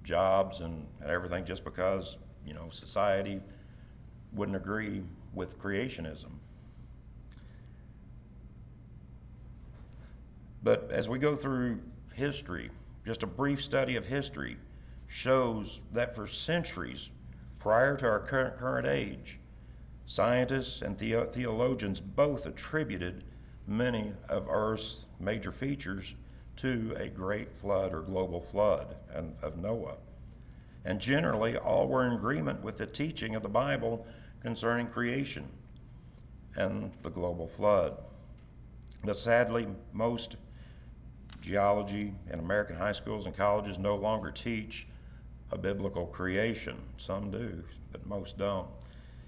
jobs 0.03 0.61
and, 0.61 0.85
and 1.01 1.09
everything 1.09 1.45
just 1.45 1.63
because, 1.63 2.17
you 2.45 2.53
know, 2.53 2.67
society 2.69 3.41
wouldn't 4.33 4.55
agree 4.55 5.03
with 5.33 5.59
creationism. 5.59 6.31
But 10.61 10.89
as 10.91 11.09
we 11.09 11.19
go 11.19 11.35
through 11.35 11.79
history, 12.13 12.69
just 13.05 13.23
a 13.23 13.27
brief 13.27 13.63
study 13.63 13.95
of 13.95 14.05
history 14.05 14.57
shows 15.07 15.81
that 15.91 16.15
for 16.15 16.25
centuries 16.25 17.09
prior 17.59 17.95
to 17.97 18.05
our 18.07 18.19
current, 18.19 18.55
current 18.55 18.87
age, 18.87 19.39
scientists 20.05 20.81
and 20.81 20.97
the- 20.97 21.27
theologians 21.31 21.99
both 21.99 22.45
attributed 22.45 23.23
many 23.67 24.13
of 24.29 24.47
Earth's 24.49 25.05
major 25.19 25.51
features 25.51 26.15
to 26.57 26.95
a 26.97 27.07
great 27.07 27.51
flood 27.51 27.93
or 27.93 28.01
global 28.01 28.41
flood 28.41 28.95
of 29.41 29.57
Noah. 29.57 29.97
And 30.85 30.99
generally, 30.99 31.57
all 31.57 31.87
were 31.87 32.05
in 32.05 32.13
agreement 32.13 32.61
with 32.61 32.77
the 32.77 32.85
teaching 32.85 33.35
of 33.35 33.43
the 33.43 33.49
Bible 33.49 34.05
concerning 34.41 34.87
creation 34.87 35.49
and 36.55 36.91
the 37.01 37.09
global 37.09 37.47
flood. 37.47 37.97
But 39.03 39.17
sadly, 39.17 39.67
most 39.91 40.37
geology 41.41 42.13
in 42.31 42.39
American 42.39 42.75
high 42.75 42.91
schools 42.91 43.25
and 43.25 43.35
colleges 43.35 43.77
no 43.77 43.95
longer 43.95 44.31
teach 44.31 44.87
a 45.51 45.57
biblical 45.57 46.05
creation. 46.07 46.77
Some 46.97 47.31
do, 47.31 47.63
but 47.91 48.05
most 48.05 48.37
don't. 48.37 48.67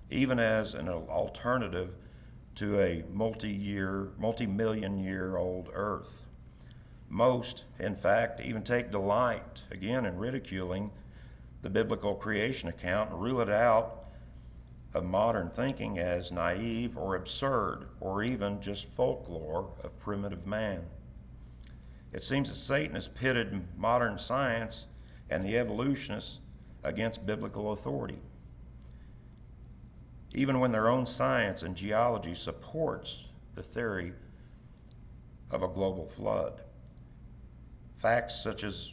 Even 0.09 0.39
as 0.39 0.75
an 0.75 0.87
alternative 0.87 1.95
to 2.55 2.79
a 2.81 3.03
multi 3.11 3.49
year, 3.49 4.09
multi 4.17 4.45
million 4.45 4.97
year 4.97 5.37
old 5.37 5.69
earth. 5.73 6.24
Most, 7.09 7.63
in 7.79 7.95
fact, 7.95 8.41
even 8.41 8.63
take 8.63 8.91
delight, 8.91 9.63
again, 9.71 10.05
in 10.05 10.17
ridiculing 10.17 10.91
the 11.61 11.69
biblical 11.69 12.15
creation 12.15 12.69
account 12.69 13.11
and 13.11 13.21
rule 13.21 13.41
it 13.41 13.49
out 13.49 14.05
of 14.93 15.03
modern 15.03 15.49
thinking 15.49 15.99
as 15.99 16.31
naive 16.31 16.97
or 16.97 17.15
absurd 17.15 17.87
or 17.99 18.23
even 18.23 18.61
just 18.61 18.87
folklore 18.89 19.69
of 19.83 19.99
primitive 19.99 20.47
man. 20.47 20.83
It 22.13 22.23
seems 22.23 22.49
that 22.49 22.55
Satan 22.55 22.95
has 22.95 23.09
pitted 23.09 23.67
modern 23.77 24.17
science 24.17 24.85
and 25.29 25.43
the 25.43 25.57
evolutionists 25.57 26.39
against 26.83 27.25
biblical 27.25 27.73
authority. 27.73 28.19
Even 30.33 30.59
when 30.59 30.71
their 30.71 30.87
own 30.87 31.05
science 31.05 31.63
and 31.63 31.75
geology 31.75 32.35
supports 32.35 33.25
the 33.55 33.63
theory 33.63 34.13
of 35.51 35.63
a 35.63 35.67
global 35.67 36.05
flood. 36.05 36.61
Facts 37.97 38.41
such 38.41 38.63
as 38.63 38.91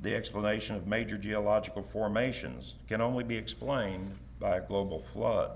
the 0.00 0.14
explanation 0.14 0.76
of 0.76 0.86
major 0.86 1.18
geological 1.18 1.82
formations 1.82 2.76
can 2.88 3.00
only 3.00 3.24
be 3.24 3.36
explained 3.36 4.12
by 4.38 4.56
a 4.56 4.60
global 4.60 5.00
flood, 5.00 5.50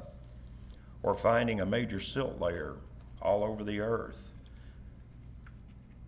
or 1.03 1.15
finding 1.15 1.61
a 1.61 1.67
major 1.67 2.01
silt 2.01 2.41
layer 2.41 2.75
all 3.21 3.45
over 3.45 3.63
the 3.63 3.81
earth 3.81 4.31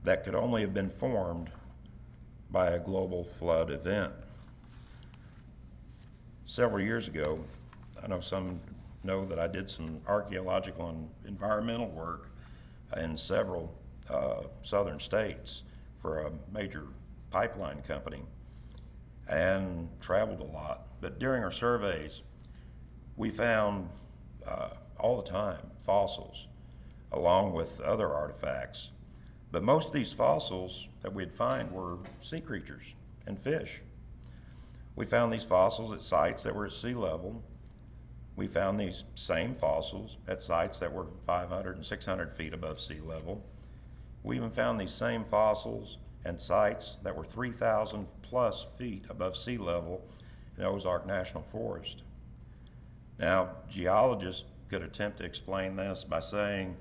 that 0.02 0.24
could 0.24 0.34
only 0.34 0.60
have 0.60 0.74
been 0.74 0.90
formed 0.90 1.48
by 2.50 2.70
a 2.70 2.78
global 2.78 3.24
flood 3.24 3.70
event. 3.70 4.12
Several 6.46 6.80
years 6.80 7.08
ago, 7.08 7.42
I 8.02 8.06
know 8.06 8.20
some 8.20 8.60
know 9.02 9.24
that 9.26 9.38
I 9.38 9.46
did 9.46 9.70
some 9.70 10.00
archaeological 10.06 10.88
and 10.88 11.08
environmental 11.26 11.88
work 11.88 12.28
in 12.96 13.16
several 13.16 13.72
uh, 14.10 14.42
southern 14.62 14.98
states 14.98 15.62
for 16.04 16.18
a 16.18 16.32
major 16.52 16.84
pipeline 17.30 17.80
company 17.80 18.22
and 19.26 19.88
traveled 20.00 20.40
a 20.40 20.44
lot. 20.52 20.86
But 21.00 21.18
during 21.18 21.42
our 21.42 21.50
surveys, 21.50 22.20
we 23.16 23.30
found 23.30 23.88
uh, 24.46 24.68
all 25.00 25.16
the 25.16 25.30
time 25.30 25.70
fossils 25.78 26.48
along 27.10 27.54
with 27.54 27.80
other 27.80 28.08
artifacts 28.12 28.90
but 29.54 29.62
most 29.62 29.86
of 29.86 29.94
these 29.94 30.12
fossils 30.12 30.88
that 31.02 31.14
we'd 31.14 31.32
find 31.32 31.70
were 31.70 31.98
sea 32.20 32.40
creatures 32.40 32.96
and 33.24 33.38
fish. 33.38 33.82
We 34.96 35.06
found 35.06 35.32
these 35.32 35.44
fossils 35.44 35.92
at 35.92 36.02
sites 36.02 36.42
that 36.42 36.56
were 36.56 36.66
at 36.66 36.72
sea 36.72 36.92
level. 36.92 37.40
We 38.34 38.48
found 38.48 38.80
these 38.80 39.04
same 39.14 39.54
fossils 39.54 40.16
at 40.26 40.42
sites 40.42 40.80
that 40.80 40.92
were 40.92 41.06
500 41.24 41.76
and 41.76 41.86
600 41.86 42.32
feet 42.32 42.52
above 42.52 42.80
sea 42.80 42.98
level. 42.98 43.44
We 44.24 44.36
even 44.36 44.50
found 44.50 44.80
these 44.80 44.90
same 44.92 45.24
fossils 45.24 45.98
and 46.24 46.40
sites 46.40 46.96
that 47.02 47.14
were 47.14 47.24
3,000 47.24 48.06
plus 48.22 48.66
feet 48.76 49.04
above 49.10 49.36
sea 49.36 49.58
level 49.58 50.02
in 50.56 50.64
Ozark 50.64 51.06
National 51.06 51.42
Forest. 51.42 52.02
Now, 53.18 53.50
geologists 53.68 54.44
could 54.68 54.82
attempt 54.82 55.18
to 55.18 55.24
explain 55.24 55.76
this 55.76 56.04
by 56.04 56.20
saying 56.20 56.76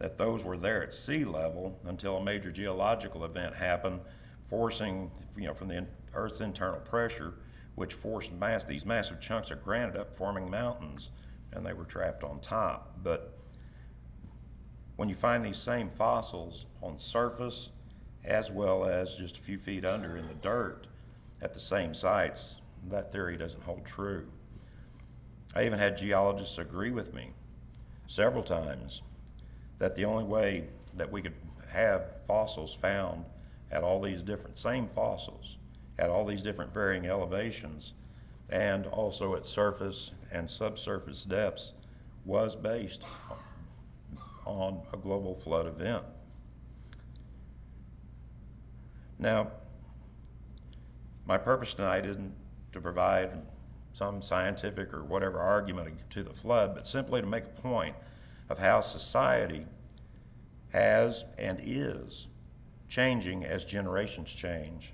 that 0.00 0.18
those 0.18 0.44
were 0.44 0.56
there 0.56 0.82
at 0.82 0.92
sea 0.92 1.24
level 1.24 1.78
until 1.84 2.16
a 2.16 2.24
major 2.24 2.50
geological 2.50 3.24
event 3.24 3.54
happened, 3.54 4.00
forcing, 4.48 5.12
you 5.36 5.46
know, 5.46 5.54
from 5.54 5.68
the 5.68 5.86
Earth's 6.12 6.40
internal 6.40 6.80
pressure, 6.80 7.34
which 7.76 7.94
forced 7.94 8.32
mass, 8.32 8.64
these 8.64 8.84
massive 8.84 9.20
chunks 9.20 9.52
of 9.52 9.62
granite 9.62 9.96
up, 9.96 10.14
forming 10.16 10.50
mountains, 10.50 11.12
and 11.52 11.64
they 11.64 11.72
were 11.72 11.84
trapped 11.84 12.24
on 12.24 12.40
top. 12.40 12.98
But 13.04 13.38
when 15.00 15.08
you 15.08 15.14
find 15.14 15.42
these 15.42 15.56
same 15.56 15.88
fossils 15.88 16.66
on 16.82 16.98
surface 16.98 17.70
as 18.22 18.50
well 18.50 18.84
as 18.84 19.16
just 19.16 19.38
a 19.38 19.40
few 19.40 19.56
feet 19.56 19.82
under 19.82 20.18
in 20.18 20.28
the 20.28 20.34
dirt 20.34 20.88
at 21.40 21.54
the 21.54 21.58
same 21.58 21.94
sites, 21.94 22.56
that 22.90 23.10
theory 23.10 23.34
doesn't 23.38 23.62
hold 23.62 23.82
true. 23.86 24.26
I 25.56 25.64
even 25.64 25.78
had 25.78 25.96
geologists 25.96 26.58
agree 26.58 26.90
with 26.90 27.14
me 27.14 27.30
several 28.08 28.42
times 28.42 29.00
that 29.78 29.94
the 29.94 30.04
only 30.04 30.24
way 30.24 30.64
that 30.98 31.10
we 31.10 31.22
could 31.22 31.32
have 31.66 32.16
fossils 32.26 32.74
found 32.74 33.24
at 33.70 33.82
all 33.82 34.02
these 34.02 34.22
different, 34.22 34.58
same 34.58 34.86
fossils, 34.86 35.56
at 35.98 36.10
all 36.10 36.26
these 36.26 36.42
different 36.42 36.74
varying 36.74 37.06
elevations, 37.06 37.94
and 38.50 38.84
also 38.84 39.34
at 39.34 39.46
surface 39.46 40.10
and 40.30 40.50
subsurface 40.50 41.24
depths, 41.24 41.72
was 42.26 42.54
based 42.54 43.06
on 44.50 44.82
a 44.92 44.96
global 44.96 45.34
flood 45.34 45.66
event. 45.66 46.04
Now, 49.18 49.50
my 51.26 51.38
purpose 51.38 51.74
tonight 51.74 52.06
isn't 52.06 52.34
to 52.72 52.80
provide 52.80 53.30
some 53.92 54.22
scientific 54.22 54.94
or 54.94 55.04
whatever 55.04 55.38
argument 55.38 55.98
to 56.10 56.22
the 56.22 56.32
flood, 56.32 56.74
but 56.74 56.88
simply 56.88 57.20
to 57.20 57.26
make 57.26 57.44
a 57.44 57.60
point 57.60 57.94
of 58.48 58.58
how 58.58 58.80
society 58.80 59.66
has 60.72 61.24
and 61.38 61.60
is 61.62 62.28
changing 62.88 63.44
as 63.44 63.64
generations 63.64 64.32
change. 64.32 64.92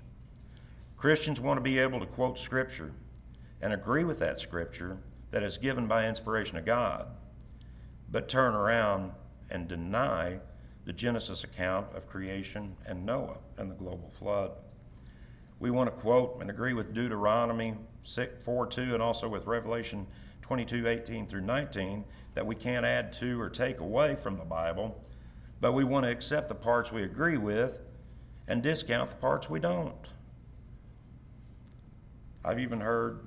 Christians 0.97 1.39
want 1.39 1.57
to 1.57 1.61
be 1.61 1.79
able 1.79 1.99
to 1.99 2.05
quote 2.05 2.37
Scripture 2.37 2.91
and 3.61 3.73
agree 3.73 4.03
with 4.03 4.19
that 4.19 4.39
Scripture 4.39 4.97
that 5.31 5.43
is 5.43 5.57
given 5.57 5.87
by 5.87 6.07
inspiration 6.07 6.57
of 6.57 6.65
God, 6.65 7.07
but 8.11 8.27
turn 8.27 8.53
around 8.53 9.11
and 9.49 9.67
deny 9.67 10.39
the 10.85 10.93
Genesis 10.93 11.43
account 11.43 11.87
of 11.95 12.07
creation 12.07 12.75
and 12.85 13.05
Noah 13.05 13.37
and 13.57 13.69
the 13.69 13.75
global 13.75 14.09
flood. 14.17 14.51
We 15.59 15.71
want 15.71 15.93
to 15.93 16.01
quote 16.01 16.37
and 16.39 16.49
agree 16.49 16.73
with 16.73 16.93
Deuteronomy 16.93 17.75
4 18.43 18.67
2 18.67 18.93
and 18.93 19.03
also 19.03 19.27
with 19.27 19.45
Revelation 19.45 20.07
22 20.41 20.87
18 20.87 21.27
through 21.27 21.41
19 21.41 22.05
that 22.35 22.45
we 22.45 22.55
can't 22.55 22.85
add 22.85 23.11
to 23.13 23.41
or 23.41 23.49
take 23.49 23.79
away 23.79 24.15
from 24.15 24.37
the 24.37 24.45
Bible, 24.45 25.03
but 25.59 25.73
we 25.73 25.83
want 25.83 26.05
to 26.05 26.11
accept 26.11 26.47
the 26.47 26.55
parts 26.55 26.91
we 26.91 27.03
agree 27.03 27.37
with 27.37 27.81
and 28.47 28.63
discount 28.63 29.09
the 29.09 29.15
parts 29.15 29.49
we 29.49 29.59
don't. 29.59 30.07
I've 32.45 32.59
even 32.59 32.79
heard 32.79 33.19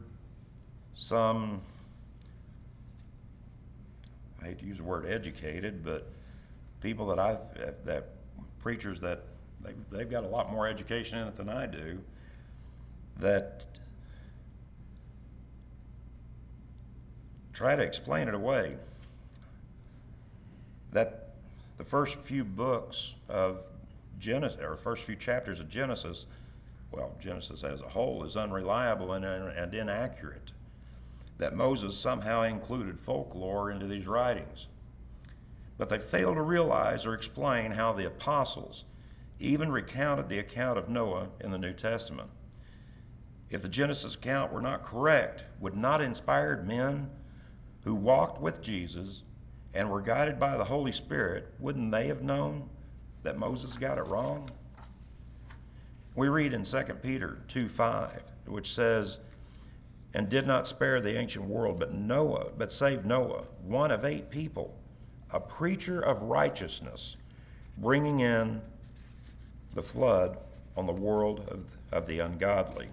some, 0.95 1.61
I 4.41 4.47
hate 4.47 4.59
to 4.61 4.67
use 4.67 4.79
the 4.79 4.85
word 4.85 5.07
educated, 5.07 5.85
but 5.85 6.11
people 6.81 7.07
that 7.07 7.19
I've, 7.19 7.39
that 7.85 8.09
preachers 8.61 9.01
that 9.01 9.25
they, 9.63 9.73
they've 9.91 10.11
got 10.11 10.25
a 10.25 10.29
lot 10.29 10.51
more 10.51 10.67
education 10.67 11.19
in 11.19 11.29
it 11.29 11.37
than 11.37 11.49
I 11.49 11.67
do, 11.67 11.99
that 13.19 13.67
try 17.53 17.77
to 17.77 17.83
explain 17.83 18.29
it 18.29 18.35
away. 18.35 18.77
That 20.93 21.35
the 21.77 21.85
first 21.85 22.17
few 22.17 22.45
books 22.45 23.15
of 23.29 23.61
Genesis, 24.19 24.61
or 24.61 24.77
first 24.77 25.05
few 25.05 25.17
chapters 25.17 25.61
of 25.61 25.69
Genesis, 25.69 26.27
well, 26.91 27.15
Genesis 27.21 27.63
as 27.63 27.81
a 27.81 27.89
whole, 27.89 28.25
is 28.25 28.37
unreliable 28.37 29.13
and, 29.13 29.25
and 29.25 29.75
inaccurate. 29.75 30.53
That 31.41 31.57
Moses 31.57 31.97
somehow 31.97 32.43
included 32.43 33.01
folklore 33.01 33.71
into 33.71 33.87
these 33.87 34.07
writings. 34.07 34.69
But 35.79 35.89
they 35.89 35.99
fail 35.99 36.35
to 36.35 36.43
realize 36.43 37.07
or 37.07 37.15
explain 37.15 37.71
how 37.71 37.95
the 37.95 38.07
apostles 38.07 38.85
even 39.39 39.73
recounted 39.73 40.29
the 40.29 40.39
account 40.39 40.79
of 40.79 40.91
Noah 40.91 41.29
in 41.41 41.51
the 41.51 41.57
New 41.57 41.73
Testament. 41.73 42.29
If 43.49 43.63
the 43.63 43.71
Genesis 43.71 44.17
account 44.17 44.53
were 44.53 44.61
not 44.61 44.85
correct, 44.85 45.45
would 45.61 45.75
not 45.75 46.03
inspired 46.03 46.69
men 46.69 47.09
who 47.85 47.95
walked 47.95 48.43
with 48.43 48.61
Jesus 48.61 49.23
and 49.73 49.89
were 49.89 50.03
guided 50.03 50.39
by 50.39 50.59
the 50.59 50.65
Holy 50.65 50.93
Spirit, 50.93 51.55
wouldn't 51.59 51.91
they 51.91 52.07
have 52.09 52.23
known 52.23 52.69
that 53.23 53.39
Moses 53.39 53.77
got 53.77 53.97
it 53.97 54.07
wrong? 54.09 54.51
We 56.15 56.29
read 56.29 56.53
in 56.53 56.65
2 56.65 56.83
Peter 57.03 57.39
2 57.49 57.67
5, 57.67 58.23
which 58.45 58.75
says, 58.75 59.21
And 60.13 60.29
did 60.29 60.47
not 60.47 60.67
spare 60.67 61.01
the 61.01 61.17
ancient 61.17 61.45
world, 61.45 61.79
but 61.79 61.93
Noah, 61.95 62.47
but 62.59 62.73
saved 62.73 63.07
Noah, 63.07 63.45
one 63.63 63.91
of 63.91 64.05
eight 64.05 64.29
people, 64.29 64.75
a 65.31 65.39
preacher 65.39 66.01
of 66.01 66.23
righteousness, 66.23 67.17
bringing 67.79 68.21
in 68.21 68.61
the 69.75 69.83
flood 69.83 70.39
on 70.77 70.87
the 70.87 70.93
world 70.93 71.47
of, 71.49 71.65
of 71.93 72.07
the 72.09 72.19
ungodly. 72.21 72.89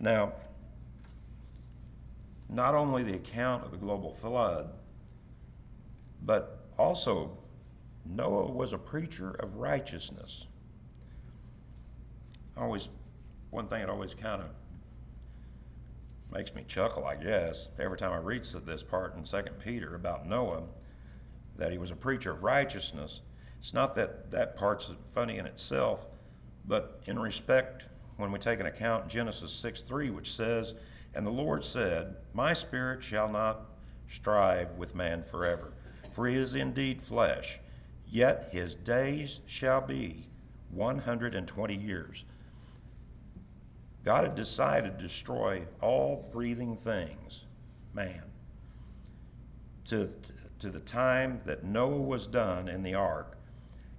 Now, 0.00 0.32
not 2.48 2.74
only 2.74 3.02
the 3.02 3.14
account 3.14 3.64
of 3.64 3.70
the 3.70 3.76
global 3.76 4.14
flood, 4.14 4.70
but 6.24 6.64
also 6.78 7.36
Noah 8.04 8.50
was 8.50 8.72
a 8.72 8.78
preacher 8.78 9.30
of 9.40 9.56
righteousness. 9.56 10.46
Always, 12.56 12.88
one 13.50 13.68
thing 13.68 13.80
that 13.80 13.90
always 13.90 14.14
kind 14.14 14.42
of 14.42 14.48
makes 16.30 16.54
me 16.54 16.64
chuckle, 16.66 17.04
I 17.04 17.16
guess, 17.16 17.68
every 17.78 17.96
time 17.96 18.12
I 18.12 18.18
read 18.18 18.44
this 18.44 18.82
part 18.82 19.16
in 19.16 19.24
Second 19.24 19.58
Peter 19.58 19.94
about 19.94 20.26
Noah, 20.26 20.64
that 21.56 21.72
he 21.72 21.78
was 21.78 21.90
a 21.90 21.96
preacher 21.96 22.32
of 22.32 22.42
righteousness. 22.42 23.20
It's 23.58 23.74
not 23.74 23.94
that 23.96 24.30
that 24.30 24.56
part's 24.56 24.90
funny 25.14 25.38
in 25.38 25.46
itself, 25.46 26.06
but 26.66 27.00
in 27.06 27.18
respect, 27.18 27.84
when 28.16 28.30
we 28.30 28.38
take 28.38 28.60
an 28.60 28.66
account 28.66 29.08
Genesis 29.08 29.52
6 29.52 29.82
3, 29.82 30.10
which 30.10 30.34
says, 30.34 30.74
And 31.14 31.26
the 31.26 31.30
Lord 31.30 31.64
said, 31.64 32.16
My 32.34 32.52
spirit 32.52 33.02
shall 33.02 33.28
not 33.28 33.66
strive 34.08 34.72
with 34.72 34.94
man 34.94 35.22
forever, 35.22 35.72
for 36.12 36.28
he 36.28 36.36
is 36.36 36.54
indeed 36.54 37.02
flesh 37.02 37.60
Yet 38.10 38.48
his 38.52 38.74
days 38.74 39.40
shall 39.46 39.80
be 39.82 40.26
120 40.70 41.74
years. 41.74 42.24
God 44.08 44.24
had 44.24 44.36
decided 44.36 44.96
to 44.96 45.04
destroy 45.04 45.66
all 45.82 46.30
breathing 46.32 46.78
things, 46.78 47.44
man, 47.92 48.22
to, 49.84 50.08
to 50.60 50.70
the 50.70 50.80
time 50.80 51.42
that 51.44 51.62
Noah 51.62 52.00
was 52.00 52.26
done 52.26 52.68
in 52.70 52.82
the 52.82 52.94
ark. 52.94 53.36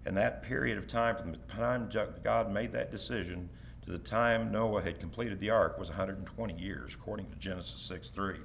And 0.07 0.17
that 0.17 0.41
period 0.41 0.79
of 0.79 0.87
time, 0.87 1.15
from 1.15 1.33
the 1.33 1.37
time 1.53 1.91
God 2.23 2.51
made 2.51 2.71
that 2.71 2.89
decision 2.89 3.51
to 3.85 3.91
the 3.91 3.99
time 3.99 4.51
Noah 4.51 4.81
had 4.81 4.99
completed 4.99 5.39
the 5.39 5.51
ark, 5.51 5.77
was 5.77 5.89
120 5.89 6.59
years, 6.59 6.95
according 6.95 7.29
to 7.29 7.35
Genesis 7.35 7.79
6 7.79 8.09
3. 8.09 8.37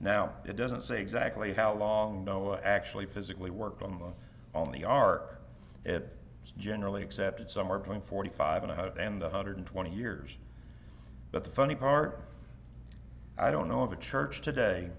Now, 0.00 0.32
it 0.46 0.56
doesn't 0.56 0.84
say 0.84 1.02
exactly 1.02 1.52
how 1.52 1.74
long 1.74 2.24
Noah 2.24 2.60
actually 2.64 3.04
physically 3.04 3.50
worked 3.50 3.82
on 3.82 3.98
the 3.98 4.58
on 4.58 4.72
the 4.72 4.84
ark, 4.84 5.38
it's 5.84 6.52
generally 6.56 7.02
accepted 7.02 7.50
somewhere 7.50 7.78
between 7.78 8.00
45 8.00 8.64
and, 8.64 8.72
and 8.98 9.20
the 9.20 9.26
120 9.26 9.94
years. 9.94 10.30
But 11.32 11.44
the 11.44 11.50
funny 11.50 11.74
part, 11.74 12.20
I 13.38 13.50
don't 13.50 13.68
know 13.68 13.82
of 13.82 13.92
a 13.92 13.96
church 13.96 14.42
today 14.42 14.90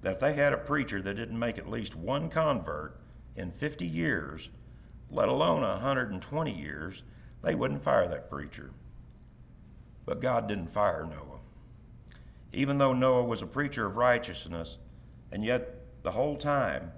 that 0.00 0.14
if 0.14 0.18
they 0.18 0.32
had 0.32 0.52
a 0.52 0.58
preacher 0.58 1.02
that 1.02 1.14
didn't 1.14 1.38
make 1.38 1.58
at 1.58 1.68
least 1.68 1.94
one 1.94 2.30
convert 2.30 2.98
in 3.36 3.52
50 3.52 3.86
years, 3.86 4.48
let 5.10 5.28
alone 5.28 5.60
120 5.60 6.52
years, 6.52 7.02
they 7.42 7.54
wouldn't 7.54 7.84
fire 7.84 8.08
that 8.08 8.30
preacher. 8.30 8.70
But 10.06 10.20
God 10.20 10.48
didn't 10.48 10.72
fire 10.72 11.04
Noah. 11.04 11.40
Even 12.52 12.78
though 12.78 12.94
Noah 12.94 13.24
was 13.24 13.42
a 13.42 13.46
preacher 13.46 13.86
of 13.86 13.96
righteousness, 13.96 14.78
and 15.30 15.44
yet 15.44 15.74
the 16.02 16.12
whole 16.12 16.36
time 16.36 16.92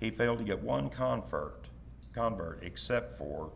he 0.00 0.10
failed 0.10 0.38
to 0.38 0.44
get 0.44 0.60
one 0.60 0.90
convert, 0.90 1.68
convert 2.12 2.62
except 2.64 3.16
for 3.16 3.52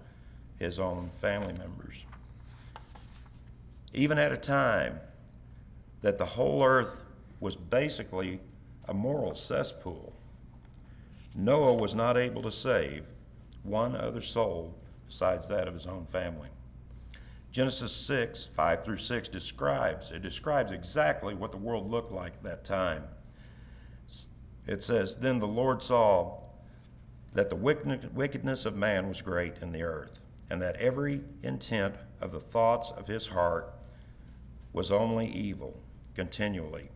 his 0.58 0.78
own 0.78 1.10
family 1.20 1.54
members. 1.54 2.04
Even 3.94 4.18
at 4.18 4.32
a 4.32 4.36
time 4.36 5.00
that 6.02 6.18
the 6.18 6.26
whole 6.26 6.62
earth 6.64 7.02
was 7.40 7.56
basically 7.56 8.40
a 8.86 8.94
moral 8.94 9.34
cesspool, 9.34 10.12
Noah 11.34 11.74
was 11.74 11.94
not 11.94 12.16
able 12.16 12.42
to 12.42 12.52
save 12.52 13.04
one 13.62 13.94
other 13.96 14.20
soul 14.20 14.74
besides 15.06 15.48
that 15.48 15.68
of 15.68 15.74
his 15.74 15.86
own 15.86 16.06
family. 16.06 16.48
Genesis 17.50 17.92
6, 17.92 18.50
5 18.54 18.84
through 18.84 18.98
6 18.98 19.28
describes, 19.28 20.10
it 20.10 20.22
describes 20.22 20.70
exactly 20.70 21.34
what 21.34 21.50
the 21.50 21.56
world 21.56 21.90
looked 21.90 22.12
like 22.12 22.34
at 22.34 22.42
that 22.42 22.64
time 22.64 23.04
it 24.68 24.82
says, 24.82 25.16
Then 25.16 25.40
the 25.40 25.48
Lord 25.48 25.82
saw 25.82 26.36
that 27.32 27.48
the 27.48 27.56
wickedness 27.56 28.66
of 28.66 28.76
man 28.76 29.08
was 29.08 29.22
great 29.22 29.54
in 29.62 29.72
the 29.72 29.82
earth, 29.82 30.20
and 30.50 30.62
that 30.62 30.76
every 30.76 31.22
intent 31.42 31.94
of 32.20 32.32
the 32.32 32.40
thoughts 32.40 32.92
of 32.96 33.06
his 33.08 33.26
heart 33.26 33.74
was 34.78 34.92
only 34.92 35.26
evil 35.32 35.76
continually. 36.14 36.88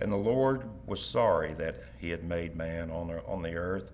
And 0.00 0.10
the 0.10 0.16
Lord 0.16 0.62
was 0.86 0.98
sorry 1.04 1.52
that 1.58 1.76
he 1.98 2.08
had 2.08 2.24
made 2.24 2.56
man 2.56 2.90
on 2.90 3.08
the, 3.08 3.22
on 3.26 3.42
the 3.42 3.54
earth, 3.54 3.92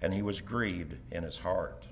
and 0.00 0.14
he 0.14 0.22
was 0.22 0.40
grieved 0.40 0.94
in 1.10 1.24
his 1.24 1.36
heart. 1.36 1.84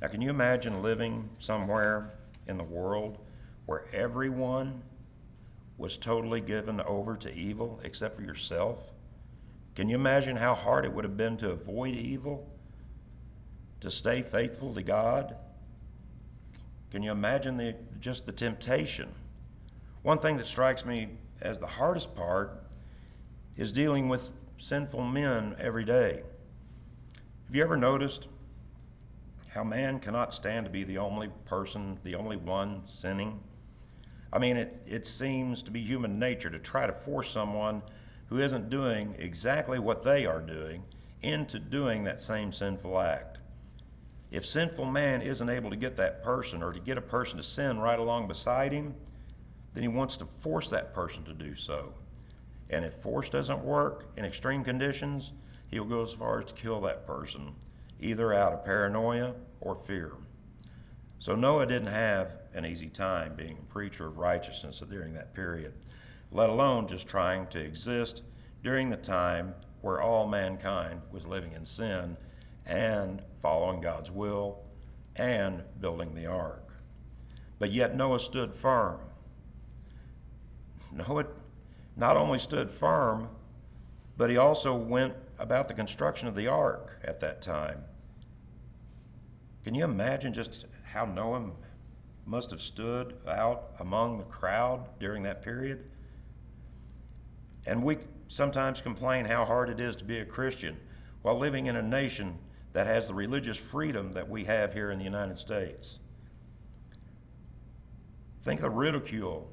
Now, 0.00 0.06
can 0.06 0.22
you 0.22 0.30
imagine 0.30 0.80
living 0.80 1.28
somewhere 1.38 2.12
in 2.46 2.56
the 2.56 2.62
world 2.62 3.18
where 3.66 3.86
everyone 3.92 4.80
was 5.76 5.98
totally 5.98 6.40
given 6.40 6.80
over 6.82 7.16
to 7.16 7.34
evil 7.34 7.80
except 7.82 8.14
for 8.14 8.22
yourself? 8.22 8.78
Can 9.74 9.88
you 9.88 9.96
imagine 9.96 10.36
how 10.36 10.54
hard 10.54 10.84
it 10.84 10.92
would 10.92 11.04
have 11.04 11.16
been 11.16 11.36
to 11.38 11.50
avoid 11.50 11.96
evil, 11.96 12.48
to 13.80 13.90
stay 13.90 14.22
faithful 14.22 14.72
to 14.74 14.84
God? 14.84 15.34
Can 16.90 17.02
you 17.02 17.10
imagine 17.10 17.56
the, 17.56 17.74
just 18.00 18.26
the 18.26 18.32
temptation? 18.32 19.08
One 20.02 20.18
thing 20.18 20.36
that 20.36 20.46
strikes 20.46 20.84
me 20.84 21.08
as 21.40 21.58
the 21.58 21.66
hardest 21.66 22.14
part 22.14 22.62
is 23.56 23.72
dealing 23.72 24.08
with 24.08 24.32
sinful 24.58 25.02
men 25.02 25.56
every 25.58 25.84
day. 25.84 26.22
Have 27.46 27.54
you 27.54 27.62
ever 27.62 27.76
noticed 27.76 28.28
how 29.48 29.64
man 29.64 29.98
cannot 30.00 30.34
stand 30.34 30.66
to 30.66 30.70
be 30.70 30.84
the 30.84 30.98
only 30.98 31.28
person, 31.44 31.98
the 32.04 32.14
only 32.14 32.36
one 32.36 32.82
sinning? 32.86 33.40
I 34.32 34.38
mean, 34.38 34.56
it, 34.56 34.82
it 34.86 35.06
seems 35.06 35.62
to 35.62 35.70
be 35.70 35.80
human 35.80 36.18
nature 36.18 36.50
to 36.50 36.58
try 36.58 36.86
to 36.86 36.92
force 36.92 37.30
someone 37.30 37.82
who 38.28 38.40
isn't 38.40 38.68
doing 38.68 39.14
exactly 39.18 39.78
what 39.78 40.02
they 40.02 40.26
are 40.26 40.40
doing 40.40 40.82
into 41.22 41.58
doing 41.58 42.04
that 42.04 42.20
same 42.20 42.52
sinful 42.52 42.98
act. 42.98 43.35
If 44.30 44.44
sinful 44.44 44.86
man 44.86 45.22
isn't 45.22 45.48
able 45.48 45.70
to 45.70 45.76
get 45.76 45.96
that 45.96 46.22
person 46.22 46.62
or 46.62 46.72
to 46.72 46.80
get 46.80 46.98
a 46.98 47.02
person 47.02 47.36
to 47.36 47.42
sin 47.42 47.78
right 47.78 47.98
along 47.98 48.28
beside 48.28 48.72
him, 48.72 48.94
then 49.74 49.82
he 49.82 49.88
wants 49.88 50.16
to 50.16 50.24
force 50.24 50.68
that 50.70 50.94
person 50.94 51.22
to 51.24 51.32
do 51.32 51.54
so. 51.54 51.92
And 52.70 52.84
if 52.84 52.94
force 52.94 53.28
doesn't 53.28 53.62
work 53.62 54.06
in 54.16 54.24
extreme 54.24 54.64
conditions, 54.64 55.32
he'll 55.68 55.84
go 55.84 56.02
as 56.02 56.12
far 56.12 56.38
as 56.38 56.46
to 56.46 56.54
kill 56.54 56.80
that 56.82 57.06
person, 57.06 57.54
either 58.00 58.32
out 58.34 58.52
of 58.52 58.64
paranoia 58.64 59.34
or 59.60 59.76
fear. 59.86 60.12
So 61.18 61.34
Noah 61.34 61.66
didn't 61.66 61.88
have 61.88 62.32
an 62.54 62.66
easy 62.66 62.88
time 62.88 63.34
being 63.36 63.58
a 63.58 63.72
preacher 63.72 64.06
of 64.06 64.18
righteousness 64.18 64.82
during 64.90 65.14
that 65.14 65.34
period, 65.34 65.72
let 66.32 66.50
alone 66.50 66.88
just 66.88 67.06
trying 67.06 67.46
to 67.48 67.60
exist 67.60 68.22
during 68.62 68.90
the 68.90 68.96
time 68.96 69.54
where 69.82 70.00
all 70.00 70.26
mankind 70.26 71.00
was 71.12 71.26
living 71.26 71.52
in 71.52 71.64
sin 71.64 72.16
and 72.66 73.22
following 73.40 73.80
God's 73.80 74.10
will 74.10 74.62
and 75.16 75.62
building 75.80 76.14
the 76.14 76.26
ark. 76.26 76.72
But 77.58 77.72
yet 77.72 77.96
Noah 77.96 78.20
stood 78.20 78.52
firm. 78.52 78.98
Noah 80.92 81.26
not 81.96 82.16
only 82.16 82.38
stood 82.38 82.70
firm, 82.70 83.28
but 84.16 84.30
he 84.30 84.36
also 84.36 84.74
went 84.74 85.14
about 85.38 85.68
the 85.68 85.74
construction 85.74 86.28
of 86.28 86.34
the 86.34 86.46
ark 86.46 86.98
at 87.04 87.20
that 87.20 87.42
time. 87.42 87.82
Can 89.64 89.74
you 89.74 89.84
imagine 89.84 90.32
just 90.32 90.66
how 90.84 91.04
Noah 91.04 91.50
must 92.26 92.50
have 92.50 92.62
stood 92.62 93.14
out 93.28 93.70
among 93.80 94.18
the 94.18 94.24
crowd 94.24 94.86
during 94.98 95.22
that 95.24 95.42
period? 95.42 95.84
And 97.66 97.82
we 97.82 97.98
sometimes 98.28 98.80
complain 98.80 99.24
how 99.24 99.44
hard 99.44 99.68
it 99.70 99.80
is 99.80 99.96
to 99.96 100.04
be 100.04 100.18
a 100.18 100.24
Christian 100.24 100.76
while 101.22 101.38
living 101.38 101.66
in 101.66 101.76
a 101.76 101.82
nation 101.82 102.38
that 102.76 102.86
has 102.86 103.08
the 103.08 103.14
religious 103.14 103.56
freedom 103.56 104.12
that 104.12 104.28
we 104.28 104.44
have 104.44 104.70
here 104.70 104.90
in 104.90 104.98
the 104.98 105.04
United 105.04 105.38
States. 105.38 105.98
Think 108.44 108.60
of 108.60 108.64
the 108.64 108.68
ridicule 108.68 109.50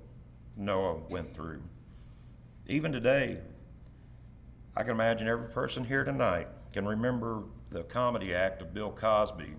Noah 0.57 0.97
went 1.09 1.33
through. 1.33 1.61
Even 2.67 2.91
today, 2.91 3.37
I 4.75 4.83
can 4.83 4.91
imagine 4.91 5.29
every 5.29 5.47
person 5.47 5.85
here 5.85 6.03
tonight 6.03 6.49
can 6.73 6.85
remember 6.85 7.43
the 7.69 7.83
comedy 7.83 8.33
act 8.35 8.61
of 8.61 8.73
Bill 8.73 8.91
Cosby, 8.91 9.53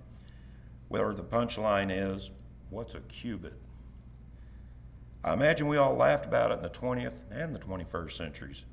where 0.88 1.14
the 1.14 1.24
punchline 1.24 1.88
is, 1.90 2.32
What's 2.68 2.94
a 2.94 3.00
cubit? 3.00 3.58
I 5.24 5.32
imagine 5.32 5.68
we 5.68 5.78
all 5.78 5.96
laughed 5.96 6.26
about 6.26 6.50
it 6.50 6.58
in 6.58 6.62
the 6.62 6.68
20th 6.68 7.22
and 7.30 7.54
the 7.54 7.60
21st 7.60 8.12
centuries. 8.12 8.64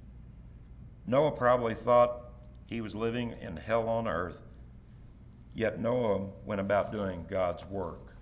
Noah 1.08 1.32
probably 1.32 1.76
thought 1.76 2.24
he 2.66 2.82
was 2.82 2.94
living 2.94 3.36
in 3.42 3.56
hell 3.56 3.88
on 3.88 4.06
earth, 4.06 4.51
yet 5.54 5.80
Noah 5.80 6.28
went 6.46 6.62
about 6.62 6.92
doing 6.92 7.26
God's 7.30 7.66
work. 7.66 8.16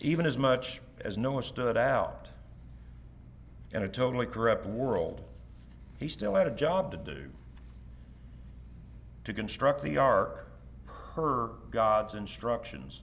Even 0.00 0.26
as 0.26 0.36
much 0.36 0.80
as 1.00 1.16
Noah 1.16 1.42
stood 1.42 1.76
out 1.76 2.28
in 3.72 3.82
a 3.82 3.88
totally 3.88 4.26
corrupt 4.26 4.66
world, 4.66 5.22
he 5.98 6.08
still 6.08 6.34
had 6.34 6.46
a 6.46 6.50
job 6.50 6.90
to 6.90 6.96
do 6.96 7.30
to 9.24 9.32
construct 9.32 9.82
the 9.82 9.96
ark 9.96 10.50
per 10.86 11.48
God's 11.70 12.14
instructions. 12.14 13.02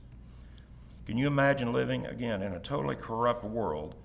Can 1.06 1.18
you 1.18 1.26
imagine 1.28 1.74
living 1.74 2.06
again 2.06 2.44
in 2.44 2.54
a 2.54 2.60
totally 2.60 2.96
corrupt 2.96 3.44
world, 3.44 3.96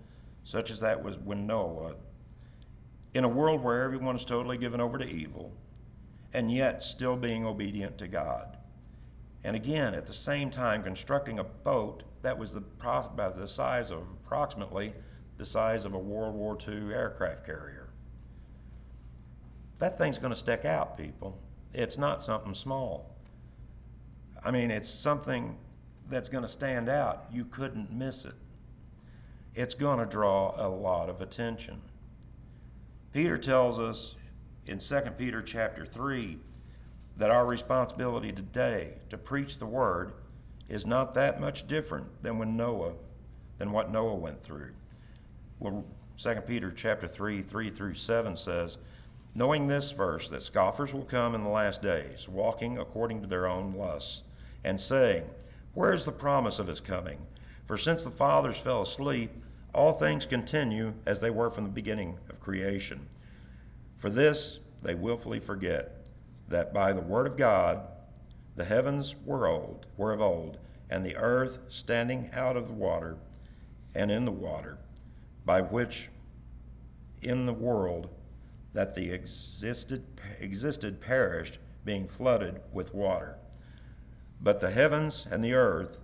such 0.45 0.71
as 0.71 0.81
that 0.81 1.03
was 1.03 1.19
when 1.19 1.47
Noah, 1.47 1.95
in 3.13 3.25
a 3.25 3.29
world 3.29 3.63
where 3.63 3.83
everyone 3.83 4.17
is 4.17 4.25
totally 4.25 4.57
given 4.57 4.81
over 4.81 4.97
to 4.97 5.05
evil, 5.05 5.53
and 6.37 6.53
yet 6.53 6.83
still 6.83 7.17
being 7.17 7.47
obedient 7.47 7.97
to 7.97 8.07
God? 8.07 8.59
And 9.43 9.57
again, 9.57 9.95
at 9.95 10.05
the 10.05 10.13
same 10.13 10.51
time, 10.51 10.83
constructing 10.83 11.39
a 11.39 11.45
boat 11.45 12.03
that 12.21 12.39
was 12.39 12.53
the, 12.53 12.63
about 12.83 13.39
the 13.39 13.49
size 13.49 13.91
of 13.91 14.01
approximately 14.23 14.93
the 15.39 15.47
size 15.47 15.87
of 15.87 15.95
a 15.95 15.99
World 15.99 16.35
War 16.35 16.59
II 16.69 16.93
aircraft 16.93 17.47
carrier. 17.47 17.89
That 19.79 19.97
thing's 19.97 20.19
going 20.19 20.33
to 20.33 20.39
stick 20.39 20.67
out, 20.67 20.99
people. 20.99 21.39
It's 21.73 21.97
not 21.97 22.23
something 22.23 22.53
small. 22.53 23.17
I 24.45 24.51
mean, 24.51 24.71
it's 24.71 24.91
something 24.91 25.57
that's 26.11 26.29
going 26.29 26.45
to 26.45 26.51
stand 26.51 26.91
out. 26.91 27.25
You 27.33 27.47
couldn't 27.47 27.91
miss 27.91 28.27
it. 28.27 28.35
It's 29.55 29.75
going 29.75 30.01
to 30.01 30.07
draw 30.07 30.53
a 30.55 30.69
lot 30.69 31.09
of 31.09 31.23
attention. 31.23 31.81
Peter 33.15 33.39
tells 33.39 33.79
us 33.79 34.17
in 34.67 34.79
2 34.79 35.01
Peter 35.17 35.43
chapter 35.43 35.87
3 35.87 36.39
that 37.17 37.31
our 37.31 37.47
responsibility 37.47 38.33
today 38.33 38.95
to 39.09 39.17
preach 39.17 39.59
the 39.59 39.67
word 39.67 40.13
is 40.69 40.85
not 40.85 41.15
that 41.15 41.41
much 41.41 41.67
different 41.67 42.07
than 42.23 42.39
when 42.39 42.57
Noah 42.57 42.93
than 43.59 43.73
what 43.73 43.91
Noah 43.91 44.15
went 44.15 44.43
through. 44.43 44.71
Well, 45.59 45.85
2 46.19 46.35
Peter 46.47 46.71
chapter 46.71 47.07
3, 47.09 47.43
3 47.43 47.71
through 47.71 47.95
7 47.95 48.37
says, 48.37 48.77
Knowing 49.35 49.67
this 49.67 49.91
verse, 49.91 50.29
that 50.29 50.43
scoffers 50.43 50.95
will 50.95 51.05
come 51.05 51.35
in 51.35 51.43
the 51.43 51.49
last 51.49 51.83
days, 51.83 52.29
walking 52.29 52.79
according 52.79 53.21
to 53.21 53.27
their 53.27 53.47
own 53.47 53.75
lusts, 53.75 54.23
and 54.65 54.81
saying, 54.81 55.25
Where 55.75 55.93
is 55.93 56.05
the 56.05 56.13
promise 56.13 56.59
of 56.59 56.67
his 56.67 56.81
coming? 56.81 57.19
For 57.67 57.77
since 57.77 58.03
the 58.03 58.11
fathers 58.11 58.59
fell 58.59 58.83
asleep, 58.83 59.31
all 59.75 59.93
things 59.93 60.25
continue 60.25 60.95
as 61.05 61.21
they 61.21 61.31
were 61.31 61.51
from 61.51 61.65
the 61.65 61.71
beginning 61.71 62.19
of 62.31 62.41
creation. 62.41 63.07
For 64.07 64.11
this 64.11 64.61
they 64.85 64.95
wilfully 64.95 65.41
forget, 65.41 66.07
that 66.47 66.73
by 66.73 66.93
the 66.93 67.01
word 67.01 67.27
of 67.27 67.37
God 67.37 67.89
the 68.55 68.65
heavens 68.65 69.17
were 69.25 69.49
old, 69.49 69.87
were 69.97 70.13
of 70.13 70.21
old, 70.21 70.59
and 70.89 71.05
the 71.05 71.17
earth 71.17 71.59
standing 71.69 72.31
out 72.33 72.57
of 72.57 72.69
the 72.69 72.73
water 72.73 73.17
and 73.97 74.13
in 74.13 74.25
the 74.25 74.31
water, 74.31 74.79
by 75.45 75.61
which 75.61 76.09
in 77.21 77.47
the 77.47 77.53
world 77.53 78.09
that 78.75 78.95
the 78.95 79.11
existed, 79.11 80.05
existed 80.39 81.01
perished, 81.01 81.59
being 81.85 82.07
flooded 82.07 82.61
with 82.73 82.95
water. 82.95 83.35
But 84.41 84.61
the 84.61 84.71
heavens 84.71 85.27
and 85.29 85.43
the 85.43 85.55
earth, 85.55 85.99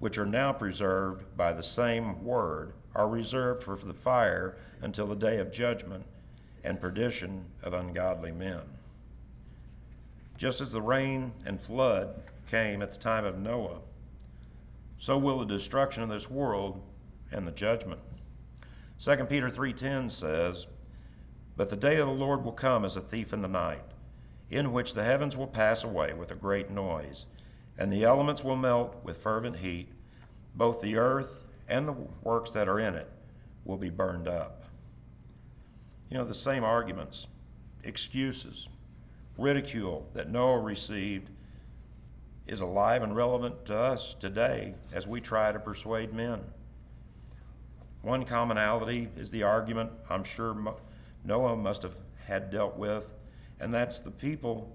which 0.00 0.18
are 0.18 0.26
now 0.26 0.52
preserved 0.52 1.36
by 1.36 1.52
the 1.52 1.62
same 1.62 2.24
word, 2.24 2.72
are 2.92 3.08
reserved 3.08 3.62
for 3.62 3.76
the 3.76 3.94
fire 3.94 4.56
until 4.82 5.06
the 5.06 5.14
day 5.14 5.38
of 5.38 5.52
judgment 5.52 6.06
and 6.64 6.80
perdition 6.80 7.44
of 7.62 7.74
ungodly 7.74 8.32
men. 8.32 8.62
Just 10.36 10.60
as 10.60 10.72
the 10.72 10.82
rain 10.82 11.32
and 11.44 11.60
flood 11.60 12.22
came 12.50 12.82
at 12.82 12.92
the 12.92 12.98
time 12.98 13.24
of 13.24 13.38
Noah, 13.38 13.80
so 14.98 15.18
will 15.18 15.38
the 15.38 15.44
destruction 15.44 16.02
of 16.02 16.08
this 16.08 16.30
world 16.30 16.82
and 17.30 17.46
the 17.46 17.52
judgment. 17.52 18.00
2 18.98 19.26
Peter 19.26 19.50
3:10 19.50 20.10
says, 20.10 20.66
"But 21.56 21.68
the 21.68 21.76
day 21.76 21.96
of 21.96 22.08
the 22.08 22.14
Lord 22.14 22.42
will 22.42 22.52
come 22.52 22.84
as 22.84 22.96
a 22.96 23.00
thief 23.00 23.32
in 23.32 23.42
the 23.42 23.48
night, 23.48 23.84
in 24.50 24.72
which 24.72 24.94
the 24.94 25.04
heavens 25.04 25.36
will 25.36 25.46
pass 25.46 25.84
away 25.84 26.14
with 26.14 26.30
a 26.30 26.36
great 26.36 26.70
noise, 26.70 27.26
and 27.76 27.92
the 27.92 28.04
elements 28.04 28.42
will 28.42 28.56
melt 28.56 29.04
with 29.04 29.18
fervent 29.18 29.56
heat, 29.56 29.92
both 30.54 30.80
the 30.80 30.96
earth 30.96 31.44
and 31.68 31.86
the 31.86 31.96
works 32.22 32.50
that 32.52 32.68
are 32.68 32.78
in 32.80 32.94
it 32.94 33.10
will 33.64 33.76
be 33.76 33.90
burned 33.90 34.28
up." 34.28 34.63
You 36.10 36.18
know, 36.18 36.24
the 36.24 36.34
same 36.34 36.64
arguments, 36.64 37.26
excuses, 37.82 38.68
ridicule 39.38 40.06
that 40.14 40.30
Noah 40.30 40.60
received 40.60 41.30
is 42.46 42.60
alive 42.60 43.02
and 43.02 43.16
relevant 43.16 43.64
to 43.66 43.76
us 43.76 44.14
today 44.14 44.74
as 44.92 45.06
we 45.06 45.20
try 45.20 45.50
to 45.50 45.58
persuade 45.58 46.12
men. 46.12 46.40
One 48.02 48.24
commonality 48.24 49.08
is 49.16 49.30
the 49.30 49.44
argument 49.44 49.90
I'm 50.10 50.24
sure 50.24 50.54
Noah 51.24 51.56
must 51.56 51.82
have 51.82 51.96
had 52.26 52.50
dealt 52.50 52.76
with 52.76 53.06
and 53.60 53.72
that's 53.72 53.98
the 53.98 54.10
people 54.10 54.70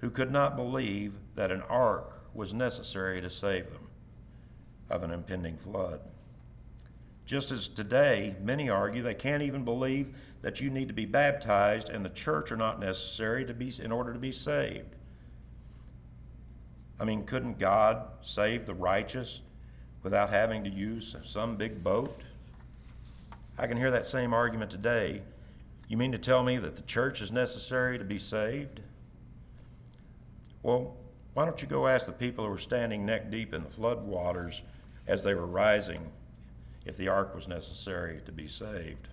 who 0.00 0.10
could 0.10 0.30
not 0.30 0.56
believe 0.56 1.14
that 1.34 1.50
an 1.50 1.62
ark 1.62 2.20
was 2.34 2.52
necessary 2.52 3.20
to 3.20 3.30
save 3.30 3.70
them 3.70 3.88
of 4.90 5.02
an 5.02 5.10
impending 5.10 5.56
flood. 5.56 6.00
Just 7.24 7.50
as 7.52 7.68
today, 7.68 8.36
many 8.42 8.68
argue 8.68 9.02
they 9.02 9.14
can't 9.14 9.42
even 9.42 9.64
believe 9.64 10.14
that 10.44 10.60
you 10.60 10.68
need 10.68 10.88
to 10.88 10.94
be 10.94 11.06
baptized 11.06 11.88
and 11.88 12.04
the 12.04 12.10
church 12.10 12.52
are 12.52 12.56
not 12.58 12.78
necessary 12.78 13.46
to 13.46 13.54
be 13.54 13.72
in 13.82 13.90
order 13.90 14.12
to 14.12 14.18
be 14.18 14.30
saved. 14.30 14.94
I 17.00 17.04
mean, 17.04 17.24
couldn't 17.24 17.58
God 17.58 18.02
save 18.20 18.66
the 18.66 18.74
righteous 18.74 19.40
without 20.02 20.28
having 20.28 20.62
to 20.64 20.68
use 20.68 21.16
some 21.22 21.56
big 21.56 21.82
boat? 21.82 22.20
I 23.58 23.66
can 23.66 23.78
hear 23.78 23.90
that 23.90 24.06
same 24.06 24.34
argument 24.34 24.70
today. 24.70 25.22
You 25.88 25.96
mean 25.96 26.12
to 26.12 26.18
tell 26.18 26.42
me 26.42 26.58
that 26.58 26.76
the 26.76 26.82
church 26.82 27.22
is 27.22 27.32
necessary 27.32 27.96
to 27.96 28.04
be 28.04 28.18
saved? 28.18 28.80
Well, 30.62 30.94
why 31.32 31.46
don't 31.46 31.62
you 31.62 31.68
go 31.68 31.86
ask 31.86 32.04
the 32.04 32.12
people 32.12 32.44
who 32.44 32.50
were 32.50 32.58
standing 32.58 33.06
neck 33.06 33.30
deep 33.30 33.54
in 33.54 33.64
the 33.64 33.70
flood 33.70 34.04
waters 34.04 34.60
as 35.06 35.22
they 35.22 35.32
were 35.32 35.46
rising 35.46 36.06
if 36.84 36.98
the 36.98 37.08
ark 37.08 37.34
was 37.34 37.48
necessary 37.48 38.20
to 38.26 38.32
be 38.32 38.46
saved? 38.46 39.08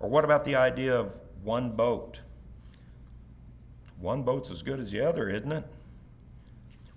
Or 0.00 0.08
what 0.08 0.24
about 0.24 0.44
the 0.44 0.56
idea 0.56 0.94
of 0.94 1.12
one 1.42 1.70
boat? 1.70 2.20
One 3.98 4.22
boat's 4.22 4.50
as 4.50 4.62
good 4.62 4.80
as 4.80 4.90
the 4.90 5.00
other, 5.00 5.28
isn't 5.28 5.52
it? 5.52 5.64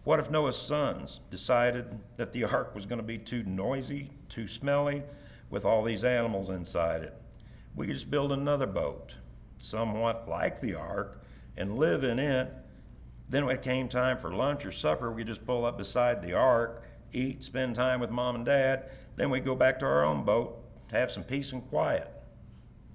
What 0.04 0.20
if 0.20 0.32
Noah's 0.32 0.58
sons 0.58 1.20
decided 1.30 2.00
that 2.16 2.32
the 2.32 2.46
ark 2.46 2.74
was 2.74 2.86
going 2.86 3.00
to 3.00 3.06
be 3.06 3.18
too 3.18 3.44
noisy, 3.44 4.10
too 4.30 4.48
smelly, 4.48 5.04
with 5.50 5.66
all 5.66 5.84
these 5.84 6.04
animals 6.04 6.50
inside 6.50 7.04
it? 7.04 7.14
We 7.76 7.88
could 7.88 7.96
just 7.96 8.10
build 8.10 8.32
another 8.32 8.68
boat, 8.68 9.14
somewhat 9.60 10.28
like 10.28 10.62
the 10.62 10.76
ark, 10.76 11.24
and 11.58 11.78
live 11.78 12.04
in 12.04 12.20
it. 12.20 12.52
Then 13.30 13.46
when 13.46 13.58
it 13.58 13.62
came 13.62 13.90
time 13.90 14.18
for 14.18 14.34
lunch 14.34 14.66
or 14.66 14.72
supper, 14.72 15.12
we 15.12 15.24
just 15.24 15.46
pull 15.46 15.66
up 15.66 15.78
beside 15.78 16.22
the 16.22 16.34
ark, 16.34 16.84
eat, 17.12 17.44
spend 17.44 17.76
time 17.76 18.00
with 18.00 18.10
mom 18.10 18.36
and 18.36 18.46
dad. 18.46 18.90
Then 19.18 19.30
we 19.30 19.40
go 19.40 19.56
back 19.56 19.80
to 19.80 19.86
our 19.86 20.06
own 20.06 20.24
boat 20.24 20.64
have 20.92 21.12
some 21.12 21.24
peace 21.24 21.52
and 21.52 21.68
quiet. 21.70 22.10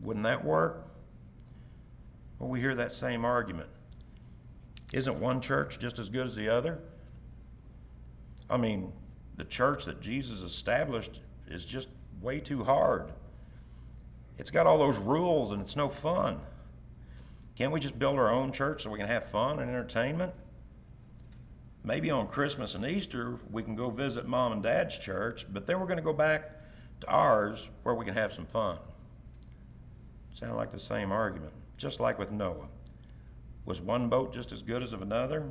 Wouldn't 0.02 0.24
that 0.24 0.44
work? 0.44 0.88
Well, 2.38 2.50
we 2.50 2.60
hear 2.60 2.74
that 2.74 2.92
same 2.92 3.24
argument. 3.24 3.68
Isn't 4.92 5.20
one 5.20 5.40
church 5.40 5.78
just 5.78 5.98
as 5.98 6.08
good 6.08 6.26
as 6.26 6.36
the 6.36 6.48
other? 6.48 6.80
I 8.50 8.56
mean, 8.56 8.92
the 9.36 9.44
church 9.44 9.86
that 9.86 10.00
Jesus 10.00 10.40
established 10.40 11.20
is 11.46 11.64
just 11.64 11.88
way 12.20 12.40
too 12.40 12.64
hard. 12.64 13.12
It's 14.38 14.50
got 14.50 14.66
all 14.66 14.76
those 14.76 14.98
rules 14.98 15.52
and 15.52 15.62
it's 15.62 15.76
no 15.76 15.88
fun. 15.88 16.40
Can't 17.56 17.72
we 17.72 17.80
just 17.80 17.98
build 17.98 18.18
our 18.18 18.30
own 18.30 18.52
church 18.52 18.82
so 18.82 18.90
we 18.90 18.98
can 18.98 19.08
have 19.08 19.26
fun 19.26 19.60
and 19.60 19.70
entertainment? 19.70 20.32
Maybe 21.84 22.10
on 22.10 22.28
Christmas 22.28 22.74
and 22.74 22.84
Easter 22.84 23.38
we 23.50 23.62
can 23.62 23.74
go 23.74 23.90
visit 23.90 24.26
mom 24.26 24.52
and 24.52 24.62
dad's 24.62 24.98
church, 24.98 25.46
but 25.52 25.66
then 25.66 25.80
we're 25.80 25.86
going 25.86 25.96
to 25.96 26.02
go 26.02 26.12
back 26.12 26.50
to 27.00 27.06
ours 27.08 27.68
where 27.82 27.94
we 27.94 28.04
can 28.04 28.14
have 28.14 28.32
some 28.32 28.46
fun. 28.46 28.78
Sound 30.34 30.56
like 30.56 30.72
the 30.72 30.78
same 30.78 31.12
argument, 31.12 31.52
just 31.76 32.00
like 32.00 32.18
with 32.18 32.30
Noah. 32.30 32.68
Was 33.64 33.80
one 33.80 34.08
boat 34.08 34.32
just 34.32 34.52
as 34.52 34.62
good 34.62 34.82
as 34.82 34.92
of 34.92 35.02
another? 35.02 35.46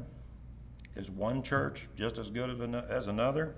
Is 0.96 1.10
one 1.10 1.42
church 1.44 1.88
just 1.96 2.18
as 2.18 2.30
good 2.30 2.50
as 2.90 3.08
another? 3.08 3.56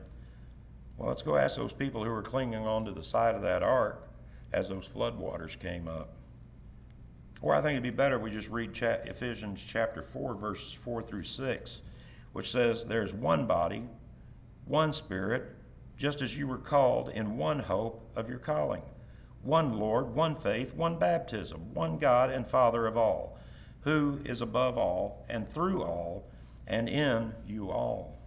Well, 0.97 1.09
let's 1.09 1.23
go 1.23 1.37
ask 1.37 1.55
those 1.55 1.73
people 1.73 2.03
who 2.03 2.11
were 2.11 2.21
clinging 2.21 2.67
onto 2.67 2.93
the 2.93 3.03
side 3.03 3.35
of 3.35 3.41
that 3.41 3.63
ark 3.63 4.07
as 4.51 4.69
those 4.69 4.87
floodwaters 4.87 5.57
came 5.57 5.87
up. 5.87 6.13
Or 7.41 7.55
I 7.55 7.61
think 7.61 7.71
it'd 7.71 7.83
be 7.83 7.89
better 7.89 8.15
if 8.17 8.21
we 8.21 8.31
just 8.31 8.49
read 8.49 8.77
Ephesians 8.81 9.63
chapter 9.65 10.03
4, 10.03 10.35
verses 10.35 10.71
4 10.73 11.01
through 11.01 11.23
6, 11.23 11.81
which 12.33 12.51
says, 12.51 12.85
There's 12.85 13.13
one 13.13 13.47
body, 13.47 13.83
one 14.65 14.93
spirit, 14.93 15.55
just 15.97 16.21
as 16.21 16.37
you 16.37 16.47
were 16.47 16.57
called 16.57 17.09
in 17.09 17.37
one 17.37 17.59
hope 17.59 18.09
of 18.15 18.29
your 18.29 18.39
calling, 18.39 18.81
one 19.43 19.77
Lord, 19.77 20.15
one 20.15 20.35
faith, 20.35 20.73
one 20.73 20.97
baptism, 20.97 21.73
one 21.73 21.97
God 21.97 22.29
and 22.29 22.47
Father 22.47 22.87
of 22.87 22.97
all, 22.97 23.37
who 23.81 24.19
is 24.25 24.41
above 24.41 24.77
all 24.77 25.25
and 25.29 25.51
through 25.53 25.83
all 25.83 26.25
and 26.67 26.87
in 26.87 27.33
you 27.45 27.69
all. 27.69 28.17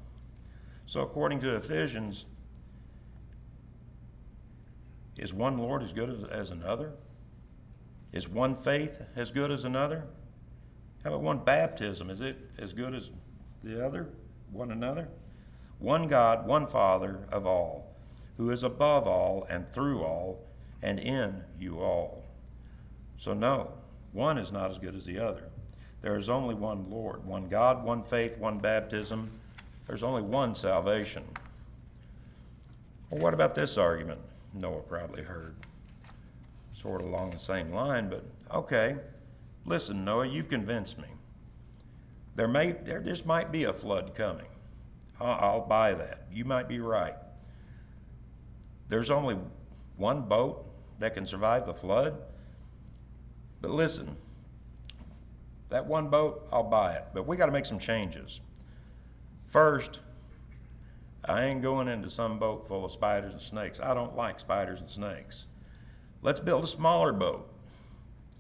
So, 0.85 1.01
according 1.01 1.41
to 1.41 1.57
Ephesians, 1.57 2.27
is 5.17 5.33
one 5.33 5.57
Lord 5.57 5.83
as 5.83 5.93
good 5.93 6.11
as, 6.11 6.25
as 6.31 6.51
another? 6.51 6.93
Is 8.13 8.29
one 8.29 8.55
faith 8.55 9.03
as 9.17 9.31
good 9.31 9.51
as 9.51 9.65
another? 9.65 10.05
How 11.03 11.11
about 11.11 11.23
one 11.23 11.39
baptism? 11.39 12.11
Is 12.11 12.21
it 12.21 12.37
as 12.59 12.73
good 12.73 12.95
as 12.95 13.11
the 13.65 13.85
other, 13.85 14.09
one 14.53 14.71
another? 14.71 15.09
One 15.79 16.09
God, 16.09 16.47
one 16.47 16.67
Father 16.67 17.27
of 17.33 17.47
all, 17.47 17.95
who 18.37 18.51
is 18.51 18.63
above 18.63 19.07
all 19.07 19.47
and 19.49 19.71
through 19.73 20.03
all 20.03 20.46
and 20.83 20.99
in 20.99 21.43
you 21.59 21.81
all. 21.81 22.25
So, 23.19 23.33
no, 23.33 23.71
one 24.13 24.39
is 24.39 24.53
not 24.53 24.71
as 24.71 24.79
good 24.79 24.95
as 24.95 25.05
the 25.05 25.19
other. 25.19 25.45
There 26.03 26.17
is 26.17 26.29
only 26.29 26.55
one 26.55 26.91
Lord, 26.91 27.25
one 27.27 27.49
God, 27.49 27.83
one 27.85 28.03
faith, 28.03 28.39
one 28.39 28.59
baptism. 28.59 29.31
There's 29.87 30.03
only 30.03 30.23
one 30.23 30.55
salvation. 30.55 31.25
Well, 33.11 33.21
what 33.21 33.35
about 33.35 33.55
this 33.55 33.77
argument? 33.77 34.21
Noah 34.55 34.81
probably 34.81 35.23
heard. 35.23 35.55
Sort 36.73 37.01
of 37.01 37.09
along 37.09 37.31
the 37.31 37.39
same 37.39 37.73
line, 37.73 38.09
but 38.09 38.25
okay. 38.53 38.97
Listen, 39.65 40.05
Noah, 40.05 40.27
you've 40.27 40.49
convinced 40.49 40.99
me. 40.99 41.09
There 42.37 42.49
may 42.49 42.73
there 42.73 43.01
just 43.01 43.27
might 43.27 43.51
be 43.51 43.65
a 43.65 43.73
flood 43.73 44.15
coming. 44.15 44.47
I'll, 45.21 45.39
I'll 45.41 45.67
buy 45.67 45.95
that. 45.95 46.27
You 46.31 46.45
might 46.45 46.69
be 46.69 46.81
right. 46.81 47.15
There's 48.89 49.11
only 49.11 49.39
one 49.97 50.23
boat 50.23 50.66
that 50.99 51.15
can 51.15 51.27
survive 51.27 51.67
the 51.67 51.75
flood. 51.75 52.17
But 53.61 53.71
listen, 53.71 54.17
that 55.69 55.87
one 55.87 56.09
boat, 56.09 56.47
I'll 56.53 56.63
buy 56.63 56.95
it. 56.95 57.07
But 57.13 57.27
we 57.27 57.37
got 57.37 57.47
to 57.47 57.53
make 57.53 57.67
some 57.67 57.79
changes. 57.79 58.41
First, 59.49 60.01
I 61.25 61.45
ain't 61.45 61.63
going 61.63 61.89
into 61.89 62.09
some 62.09 62.39
boat 62.39 62.69
full 62.69 62.85
of 62.85 62.93
spiders 62.93 63.33
and 63.33 63.43
snakes. 63.43 63.81
I 63.81 63.95
don't 63.95 64.17
like 64.17 64.39
spiders 64.39 64.81
and 64.81 64.91
snakes. 64.91 65.47
Let's 66.23 66.41
build 66.41 66.65
a 66.65 66.69
smaller 66.69 67.13
boat 67.13 67.53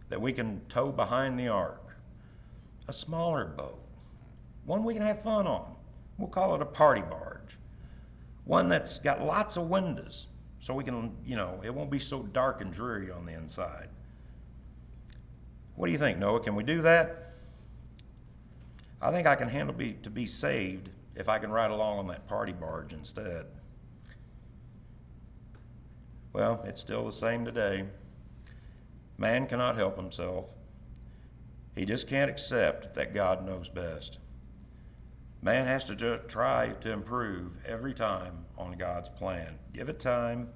that 0.08 0.20
we 0.20 0.32
can 0.32 0.60
tow 0.68 0.92
behind 0.92 1.38
the 1.38 1.48
ark. 1.48 1.82
A 2.88 2.92
smaller 2.92 3.44
boat. 3.44 3.78
One 4.64 4.84
we 4.84 4.94
can 4.94 5.02
have 5.02 5.22
fun 5.22 5.46
on. 5.46 5.74
We'll 6.18 6.28
call 6.28 6.54
it 6.54 6.62
a 6.62 6.66
party 6.66 7.02
barge. 7.02 7.58
One 8.44 8.68
that's 8.68 8.98
got 8.98 9.22
lots 9.22 9.56
of 9.56 9.68
windows 9.68 10.28
so 10.66 10.74
we 10.74 10.82
can, 10.82 11.12
you 11.24 11.36
know, 11.36 11.60
it 11.62 11.72
won't 11.72 11.92
be 11.92 12.00
so 12.00 12.24
dark 12.24 12.60
and 12.60 12.72
dreary 12.72 13.08
on 13.08 13.24
the 13.24 13.32
inside. 13.32 13.88
What 15.76 15.86
do 15.86 15.92
you 15.92 15.98
think, 15.98 16.18
Noah? 16.18 16.40
Can 16.40 16.56
we 16.56 16.64
do 16.64 16.82
that? 16.82 17.34
I 19.00 19.12
think 19.12 19.28
I 19.28 19.36
can 19.36 19.48
handle 19.48 19.76
be, 19.76 19.92
to 20.02 20.10
be 20.10 20.26
saved 20.26 20.88
if 21.14 21.28
I 21.28 21.38
can 21.38 21.52
ride 21.52 21.70
along 21.70 22.00
on 22.00 22.08
that 22.08 22.26
party 22.26 22.50
barge 22.50 22.92
instead. 22.92 23.46
Well, 26.32 26.64
it's 26.66 26.80
still 26.80 27.04
the 27.04 27.12
same 27.12 27.44
today. 27.44 27.84
Man 29.18 29.46
cannot 29.46 29.76
help 29.76 29.96
himself. 29.96 30.46
He 31.76 31.84
just 31.84 32.08
can't 32.08 32.28
accept 32.28 32.92
that 32.96 33.14
God 33.14 33.46
knows 33.46 33.68
best. 33.68 34.18
Man 35.42 35.64
has 35.64 35.84
to 35.84 36.18
try 36.26 36.70
to 36.80 36.90
improve 36.90 37.56
every 37.64 37.94
time 37.94 38.46
on 38.58 38.72
God's 38.72 39.08
plan. 39.10 39.60
Give 39.72 39.88
it 39.88 40.00
time 40.00 40.48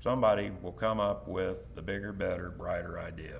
somebody 0.00 0.50
will 0.62 0.72
come 0.72 1.00
up 1.00 1.26
with 1.28 1.74
the 1.74 1.82
bigger, 1.82 2.12
better, 2.12 2.50
brighter 2.50 2.98
idea. 2.98 3.38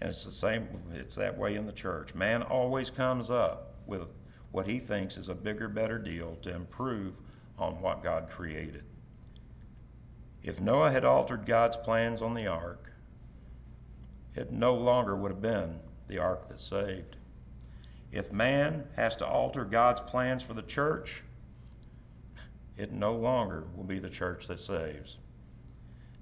And 0.00 0.10
it's 0.10 0.24
the 0.24 0.32
same, 0.32 0.68
it's 0.92 1.14
that 1.16 1.36
way 1.36 1.54
in 1.54 1.66
the 1.66 1.72
church. 1.72 2.14
Man 2.14 2.42
always 2.42 2.90
comes 2.90 3.30
up 3.30 3.74
with 3.86 4.06
what 4.50 4.66
he 4.66 4.78
thinks 4.78 5.16
is 5.16 5.28
a 5.28 5.34
bigger, 5.34 5.68
better 5.68 5.98
deal 5.98 6.36
to 6.42 6.54
improve 6.54 7.14
on 7.58 7.80
what 7.80 8.02
God 8.02 8.28
created. 8.28 8.84
If 10.42 10.60
Noah 10.60 10.90
had 10.90 11.04
altered 11.04 11.46
God's 11.46 11.76
plans 11.76 12.20
on 12.20 12.34
the 12.34 12.46
ark, 12.46 12.90
it 14.34 14.50
no 14.50 14.74
longer 14.74 15.14
would 15.14 15.30
have 15.30 15.42
been 15.42 15.78
the 16.08 16.18
ark 16.18 16.48
that 16.48 16.60
saved. 16.60 17.16
If 18.10 18.32
man 18.32 18.84
has 18.96 19.16
to 19.16 19.26
alter 19.26 19.64
God's 19.64 20.00
plans 20.00 20.42
for 20.42 20.54
the 20.54 20.62
church, 20.62 21.22
it 22.76 22.92
no 22.92 23.14
longer 23.14 23.64
will 23.76 23.84
be 23.84 23.98
the 23.98 24.10
church 24.10 24.48
that 24.48 24.60
saves. 24.60 25.16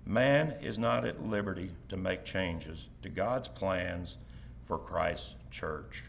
Man 0.06 0.54
is 0.62 0.78
not 0.78 1.04
at 1.04 1.24
liberty 1.24 1.70
to 1.88 1.96
make 1.96 2.24
changes 2.24 2.88
to 3.02 3.08
God's 3.08 3.48
plans 3.48 4.16
for 4.64 4.78
Christ's 4.78 5.34
church. 5.50 6.04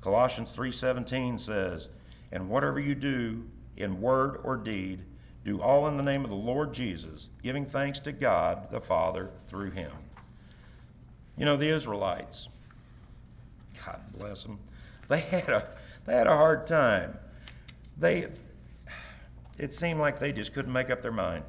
Colossians 0.00 0.52
3:17 0.52 1.38
says, 1.38 1.88
"And 2.32 2.48
whatever 2.48 2.80
you 2.80 2.94
do 2.94 3.48
in 3.76 4.00
word 4.00 4.40
or 4.42 4.56
deed, 4.56 5.04
do 5.44 5.60
all 5.60 5.86
in 5.88 5.96
the 5.96 6.02
name 6.02 6.24
of 6.24 6.30
the 6.30 6.36
Lord 6.36 6.72
Jesus, 6.72 7.28
giving 7.42 7.66
thanks 7.66 8.00
to 8.00 8.12
God 8.12 8.70
the 8.70 8.80
Father 8.80 9.30
through 9.46 9.70
him." 9.70 9.92
You 11.36 11.44
know, 11.44 11.56
the 11.56 11.68
Israelites, 11.68 12.48
God 13.84 14.00
bless 14.12 14.42
them, 14.42 14.58
they 15.08 15.20
had 15.20 15.48
a, 15.48 15.68
they 16.04 16.14
had 16.14 16.26
a 16.26 16.36
hard 16.36 16.66
time. 16.66 17.18
They, 17.96 18.28
it 19.58 19.72
seemed 19.72 20.00
like 20.00 20.18
they 20.18 20.32
just 20.32 20.52
couldn't 20.52 20.72
make 20.72 20.90
up 20.90 21.02
their 21.02 21.12
mind. 21.12 21.44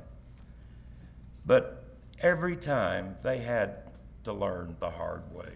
But 1.45 1.83
every 2.19 2.55
time 2.55 3.15
they 3.23 3.39
had 3.39 3.83
to 4.23 4.33
learn 4.33 4.75
the 4.79 4.89
hard 4.89 5.33
way. 5.33 5.53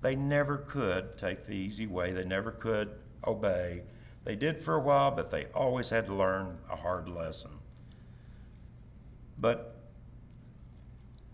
They 0.00 0.16
never 0.16 0.58
could 0.58 1.18
take 1.18 1.46
the 1.46 1.54
easy 1.54 1.86
way, 1.86 2.12
they 2.12 2.24
never 2.24 2.50
could 2.50 2.90
obey. 3.26 3.82
They 4.24 4.36
did 4.36 4.60
for 4.60 4.74
a 4.74 4.80
while, 4.80 5.10
but 5.10 5.30
they 5.30 5.46
always 5.54 5.88
had 5.88 6.06
to 6.06 6.14
learn 6.14 6.58
a 6.70 6.76
hard 6.76 7.08
lesson. 7.08 7.50
But 9.38 9.76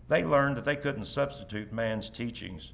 they 0.07 0.23
learned 0.23 0.57
that 0.57 0.65
they 0.65 0.75
couldn't 0.75 1.05
substitute 1.05 1.73
man's 1.73 2.09
teachings 2.09 2.73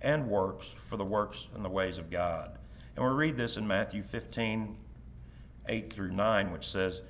and 0.00 0.28
works 0.28 0.70
for 0.88 0.96
the 0.96 1.04
works 1.04 1.48
and 1.54 1.64
the 1.64 1.70
ways 1.70 1.98
of 1.98 2.10
God. 2.10 2.58
And 2.94 3.04
we 3.04 3.10
read 3.10 3.36
this 3.36 3.56
in 3.56 3.66
Matthew 3.66 4.02
15, 4.02 4.76
8 5.68 5.92
through 5.92 6.12
9, 6.12 6.52
which 6.52 6.66
says, 6.66 7.02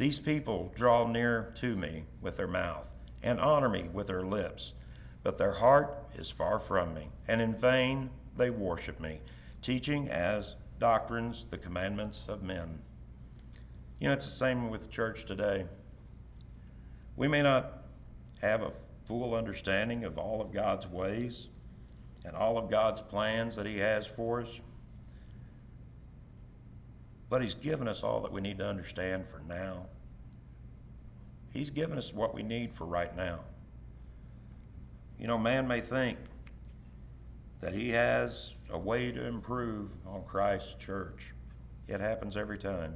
These 0.00 0.18
people 0.18 0.72
draw 0.74 1.06
near 1.06 1.52
to 1.56 1.76
me 1.76 2.04
with 2.22 2.38
their 2.38 2.46
mouth 2.46 2.86
and 3.22 3.38
honor 3.38 3.68
me 3.68 3.90
with 3.92 4.06
their 4.06 4.22
lips, 4.22 4.72
but 5.22 5.36
their 5.36 5.52
heart 5.52 5.94
is 6.14 6.30
far 6.30 6.58
from 6.58 6.94
me, 6.94 7.10
and 7.28 7.42
in 7.42 7.52
vain 7.52 8.08
they 8.34 8.48
worship 8.48 8.98
me, 8.98 9.20
teaching 9.60 10.08
as 10.08 10.56
doctrines 10.78 11.44
the 11.50 11.58
commandments 11.58 12.24
of 12.30 12.42
men. 12.42 12.78
You 13.98 14.08
know, 14.08 14.14
it's 14.14 14.24
the 14.24 14.30
same 14.30 14.70
with 14.70 14.80
the 14.80 14.88
church 14.88 15.26
today. 15.26 15.66
We 17.14 17.28
may 17.28 17.42
not 17.42 17.82
have 18.40 18.62
a 18.62 18.72
full 19.04 19.34
understanding 19.34 20.04
of 20.04 20.16
all 20.16 20.40
of 20.40 20.50
God's 20.50 20.86
ways 20.86 21.48
and 22.24 22.34
all 22.34 22.56
of 22.56 22.70
God's 22.70 23.02
plans 23.02 23.54
that 23.56 23.66
He 23.66 23.76
has 23.76 24.06
for 24.06 24.40
us, 24.40 24.48
but 27.30 27.40
He's 27.40 27.54
given 27.54 27.88
us 27.88 28.02
all 28.02 28.20
that 28.20 28.32
we 28.32 28.42
need 28.42 28.58
to 28.58 28.66
understand 28.66 29.24
for 29.26 29.40
now. 29.48 29.86
He's 31.52 31.70
given 31.70 31.96
us 31.96 32.12
what 32.12 32.34
we 32.34 32.42
need 32.42 32.72
for 32.72 32.84
right 32.84 33.16
now. 33.16 33.40
You 35.18 35.26
know, 35.26 35.38
man 35.38 35.66
may 35.66 35.80
think 35.80 36.18
that 37.60 37.74
he 37.74 37.90
has 37.90 38.54
a 38.70 38.78
way 38.78 39.12
to 39.12 39.26
improve 39.26 39.90
on 40.06 40.22
Christ's 40.24 40.74
church. 40.74 41.32
It 41.88 42.00
happens 42.00 42.36
every 42.36 42.58
time. 42.58 42.94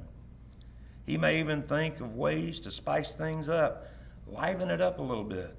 He 1.05 1.17
may 1.17 1.39
even 1.39 1.61
think 1.63 1.99
of 1.99 2.15
ways 2.15 2.59
to 2.61 2.71
spice 2.71 3.13
things 3.13 3.47
up, 3.47 3.87
liven 4.25 4.71
it 4.71 4.81
up 4.81 4.97
a 4.97 5.03
little 5.03 5.23
bit, 5.23 5.55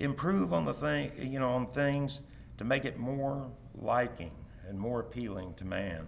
improve 0.00 0.52
on 0.52 0.66
the 0.66 0.74
thing, 0.74 1.12
you 1.18 1.38
know, 1.38 1.50
on 1.50 1.66
things 1.68 2.20
to 2.58 2.64
make 2.64 2.84
it 2.84 2.98
more 2.98 3.50
liking 3.74 4.32
and 4.68 4.78
more 4.78 5.00
appealing 5.00 5.54
to 5.54 5.64
man. 5.64 6.06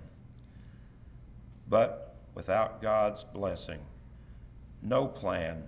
But 1.73 2.16
without 2.35 2.83
God's 2.83 3.25
blessing, 3.25 3.79
no 4.83 5.07
plan 5.07 5.64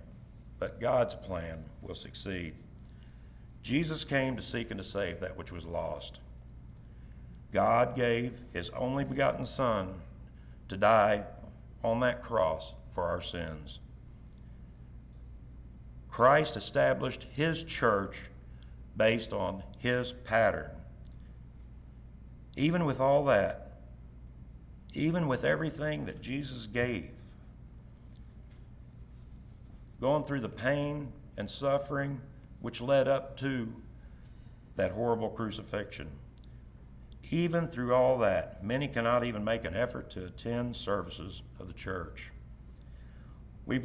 but 0.59 0.79
God's 0.79 1.15
plan 1.15 1.63
will 1.81 1.95
succeed. 1.95 2.53
Jesus 3.63 4.03
came 4.03 4.35
to 4.35 4.43
seek 4.43 4.69
and 4.69 4.77
to 4.77 4.83
save 4.83 5.19
that 5.19 5.35
which 5.35 5.51
was 5.51 5.65
lost. 5.65 6.19
God 7.51 7.95
gave 7.95 8.33
his 8.53 8.69
only 8.69 9.03
begotten 9.03 9.47
Son 9.47 9.95
to 10.69 10.77
die 10.77 11.23
on 11.83 11.99
that 12.01 12.21
cross 12.21 12.75
for 12.93 13.05
our 13.05 13.19
sins. 13.19 13.79
Christ 16.11 16.55
established 16.55 17.25
his 17.33 17.63
church 17.63 18.29
based 18.95 19.33
on 19.33 19.63
his 19.79 20.11
pattern. 20.11 20.69
Even 22.55 22.85
with 22.85 22.99
all 22.99 23.25
that, 23.25 23.64
even 24.95 25.27
with 25.27 25.43
everything 25.43 26.05
that 26.05 26.21
Jesus 26.21 26.67
gave, 26.67 27.09
going 29.99 30.23
through 30.23 30.41
the 30.41 30.49
pain 30.49 31.11
and 31.37 31.49
suffering 31.49 32.19
which 32.61 32.81
led 32.81 33.07
up 33.07 33.37
to 33.37 33.71
that 34.75 34.91
horrible 34.91 35.29
crucifixion. 35.29 36.09
Even 37.31 37.67
through 37.67 37.93
all 37.93 38.17
that, 38.19 38.63
many 38.63 38.87
cannot 38.87 39.23
even 39.23 39.43
make 39.43 39.65
an 39.65 39.75
effort 39.75 40.09
to 40.11 40.25
attend 40.25 40.75
services 40.75 41.41
of 41.59 41.67
the 41.67 41.73
church. 41.73 42.31
We, 43.65 43.81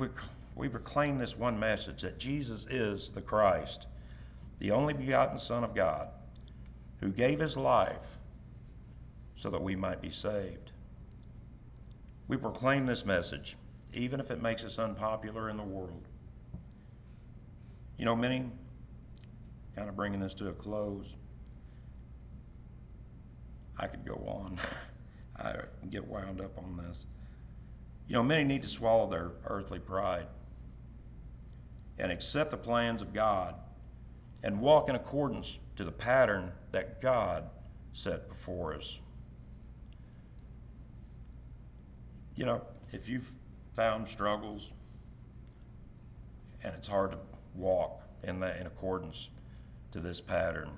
we 0.54 0.68
proclaim 0.68 1.18
this 1.18 1.38
one 1.38 1.58
message 1.58 2.02
that 2.02 2.18
Jesus 2.18 2.66
is 2.68 3.10
the 3.10 3.22
Christ, 3.22 3.86
the 4.58 4.72
only 4.72 4.92
begotten 4.92 5.38
Son 5.38 5.64
of 5.64 5.74
God, 5.74 6.08
who 7.00 7.08
gave 7.08 7.38
his 7.38 7.56
life 7.56 8.18
so 9.36 9.48
that 9.48 9.62
we 9.62 9.74
might 9.74 10.02
be 10.02 10.10
saved. 10.10 10.69
We 12.30 12.36
proclaim 12.36 12.86
this 12.86 13.04
message 13.04 13.56
even 13.92 14.20
if 14.20 14.30
it 14.30 14.40
makes 14.40 14.62
us 14.62 14.78
unpopular 14.78 15.50
in 15.50 15.56
the 15.56 15.64
world. 15.64 16.06
You 17.98 18.04
know, 18.04 18.14
many, 18.14 18.48
kind 19.74 19.88
of 19.88 19.96
bringing 19.96 20.20
this 20.20 20.32
to 20.34 20.46
a 20.48 20.52
close, 20.52 21.06
I 23.76 23.88
could 23.88 24.06
go 24.06 24.14
on. 24.28 24.60
I 25.36 25.56
get 25.90 26.06
wound 26.06 26.40
up 26.40 26.56
on 26.56 26.76
this. 26.76 27.04
You 28.06 28.14
know, 28.14 28.22
many 28.22 28.44
need 28.44 28.62
to 28.62 28.68
swallow 28.68 29.10
their 29.10 29.32
earthly 29.48 29.80
pride 29.80 30.28
and 31.98 32.12
accept 32.12 32.52
the 32.52 32.56
plans 32.56 33.02
of 33.02 33.12
God 33.12 33.56
and 34.44 34.60
walk 34.60 34.88
in 34.88 34.94
accordance 34.94 35.58
to 35.74 35.82
the 35.82 35.90
pattern 35.90 36.52
that 36.70 37.00
God 37.00 37.50
set 37.92 38.28
before 38.28 38.72
us. 38.76 39.00
You 42.40 42.46
know, 42.46 42.62
if 42.90 43.06
you've 43.06 43.30
found 43.76 44.08
struggles, 44.08 44.70
and 46.64 46.74
it's 46.74 46.88
hard 46.88 47.10
to 47.10 47.18
walk 47.54 48.00
in 48.22 48.40
that 48.40 48.56
in 48.58 48.66
accordance 48.66 49.28
to 49.92 50.00
this 50.00 50.22
pattern. 50.22 50.70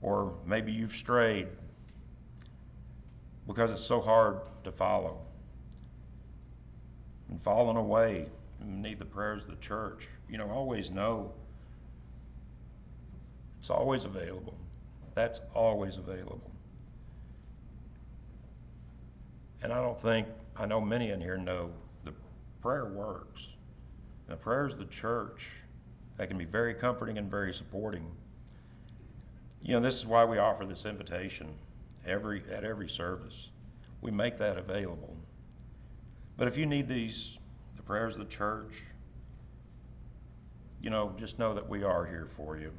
Or 0.00 0.34
maybe 0.46 0.70
you've 0.70 0.92
strayed 0.92 1.48
because 3.48 3.72
it's 3.72 3.82
so 3.82 4.00
hard 4.00 4.42
to 4.62 4.70
follow. 4.70 5.22
And 7.28 7.42
fallen 7.42 7.76
away, 7.76 8.28
and 8.60 8.80
need 8.80 9.00
the 9.00 9.04
prayers 9.04 9.42
of 9.42 9.50
the 9.50 9.56
church. 9.56 10.08
You 10.28 10.38
know, 10.38 10.48
always 10.50 10.92
know 10.92 11.32
it's 13.58 13.70
always 13.70 14.04
available. 14.04 14.56
That's 15.16 15.40
always 15.52 15.96
available. 15.96 16.49
And 19.62 19.72
I 19.72 19.82
don't 19.82 20.00
think 20.00 20.26
I 20.56 20.66
know 20.66 20.80
many 20.80 21.10
in 21.10 21.20
here 21.20 21.36
know 21.36 21.70
the 22.04 22.12
prayer 22.60 22.86
works. 22.86 23.48
The 24.28 24.36
prayers 24.36 24.74
of 24.74 24.78
the 24.78 24.86
church, 24.86 25.50
they 26.16 26.26
can 26.26 26.38
be 26.38 26.44
very 26.44 26.74
comforting 26.74 27.18
and 27.18 27.30
very 27.30 27.52
supporting. 27.52 28.10
You 29.62 29.74
know, 29.74 29.80
this 29.80 29.96
is 29.96 30.06
why 30.06 30.24
we 30.24 30.38
offer 30.38 30.64
this 30.64 30.86
invitation 30.86 31.48
every 32.06 32.42
at 32.50 32.64
every 32.64 32.88
service. 32.88 33.50
We 34.00 34.10
make 34.10 34.38
that 34.38 34.56
available. 34.56 35.16
But 36.36 36.48
if 36.48 36.56
you 36.56 36.64
need 36.64 36.88
these, 36.88 37.36
the 37.76 37.82
prayers 37.82 38.14
of 38.14 38.20
the 38.20 38.34
church, 38.34 38.82
you 40.80 40.88
know, 40.88 41.12
just 41.18 41.38
know 41.38 41.52
that 41.54 41.68
we 41.68 41.82
are 41.82 42.06
here 42.06 42.26
for 42.36 42.56
you. 42.56 42.72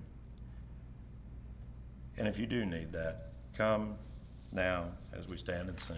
And 2.17 2.27
if 2.27 2.39
you 2.39 2.47
do 2.47 2.65
need 2.65 2.91
that, 2.93 3.27
come 3.55 3.95
now 4.51 4.85
as 5.13 5.27
we 5.27 5.37
stand 5.37 5.69
and 5.69 5.79
sing. 5.79 5.97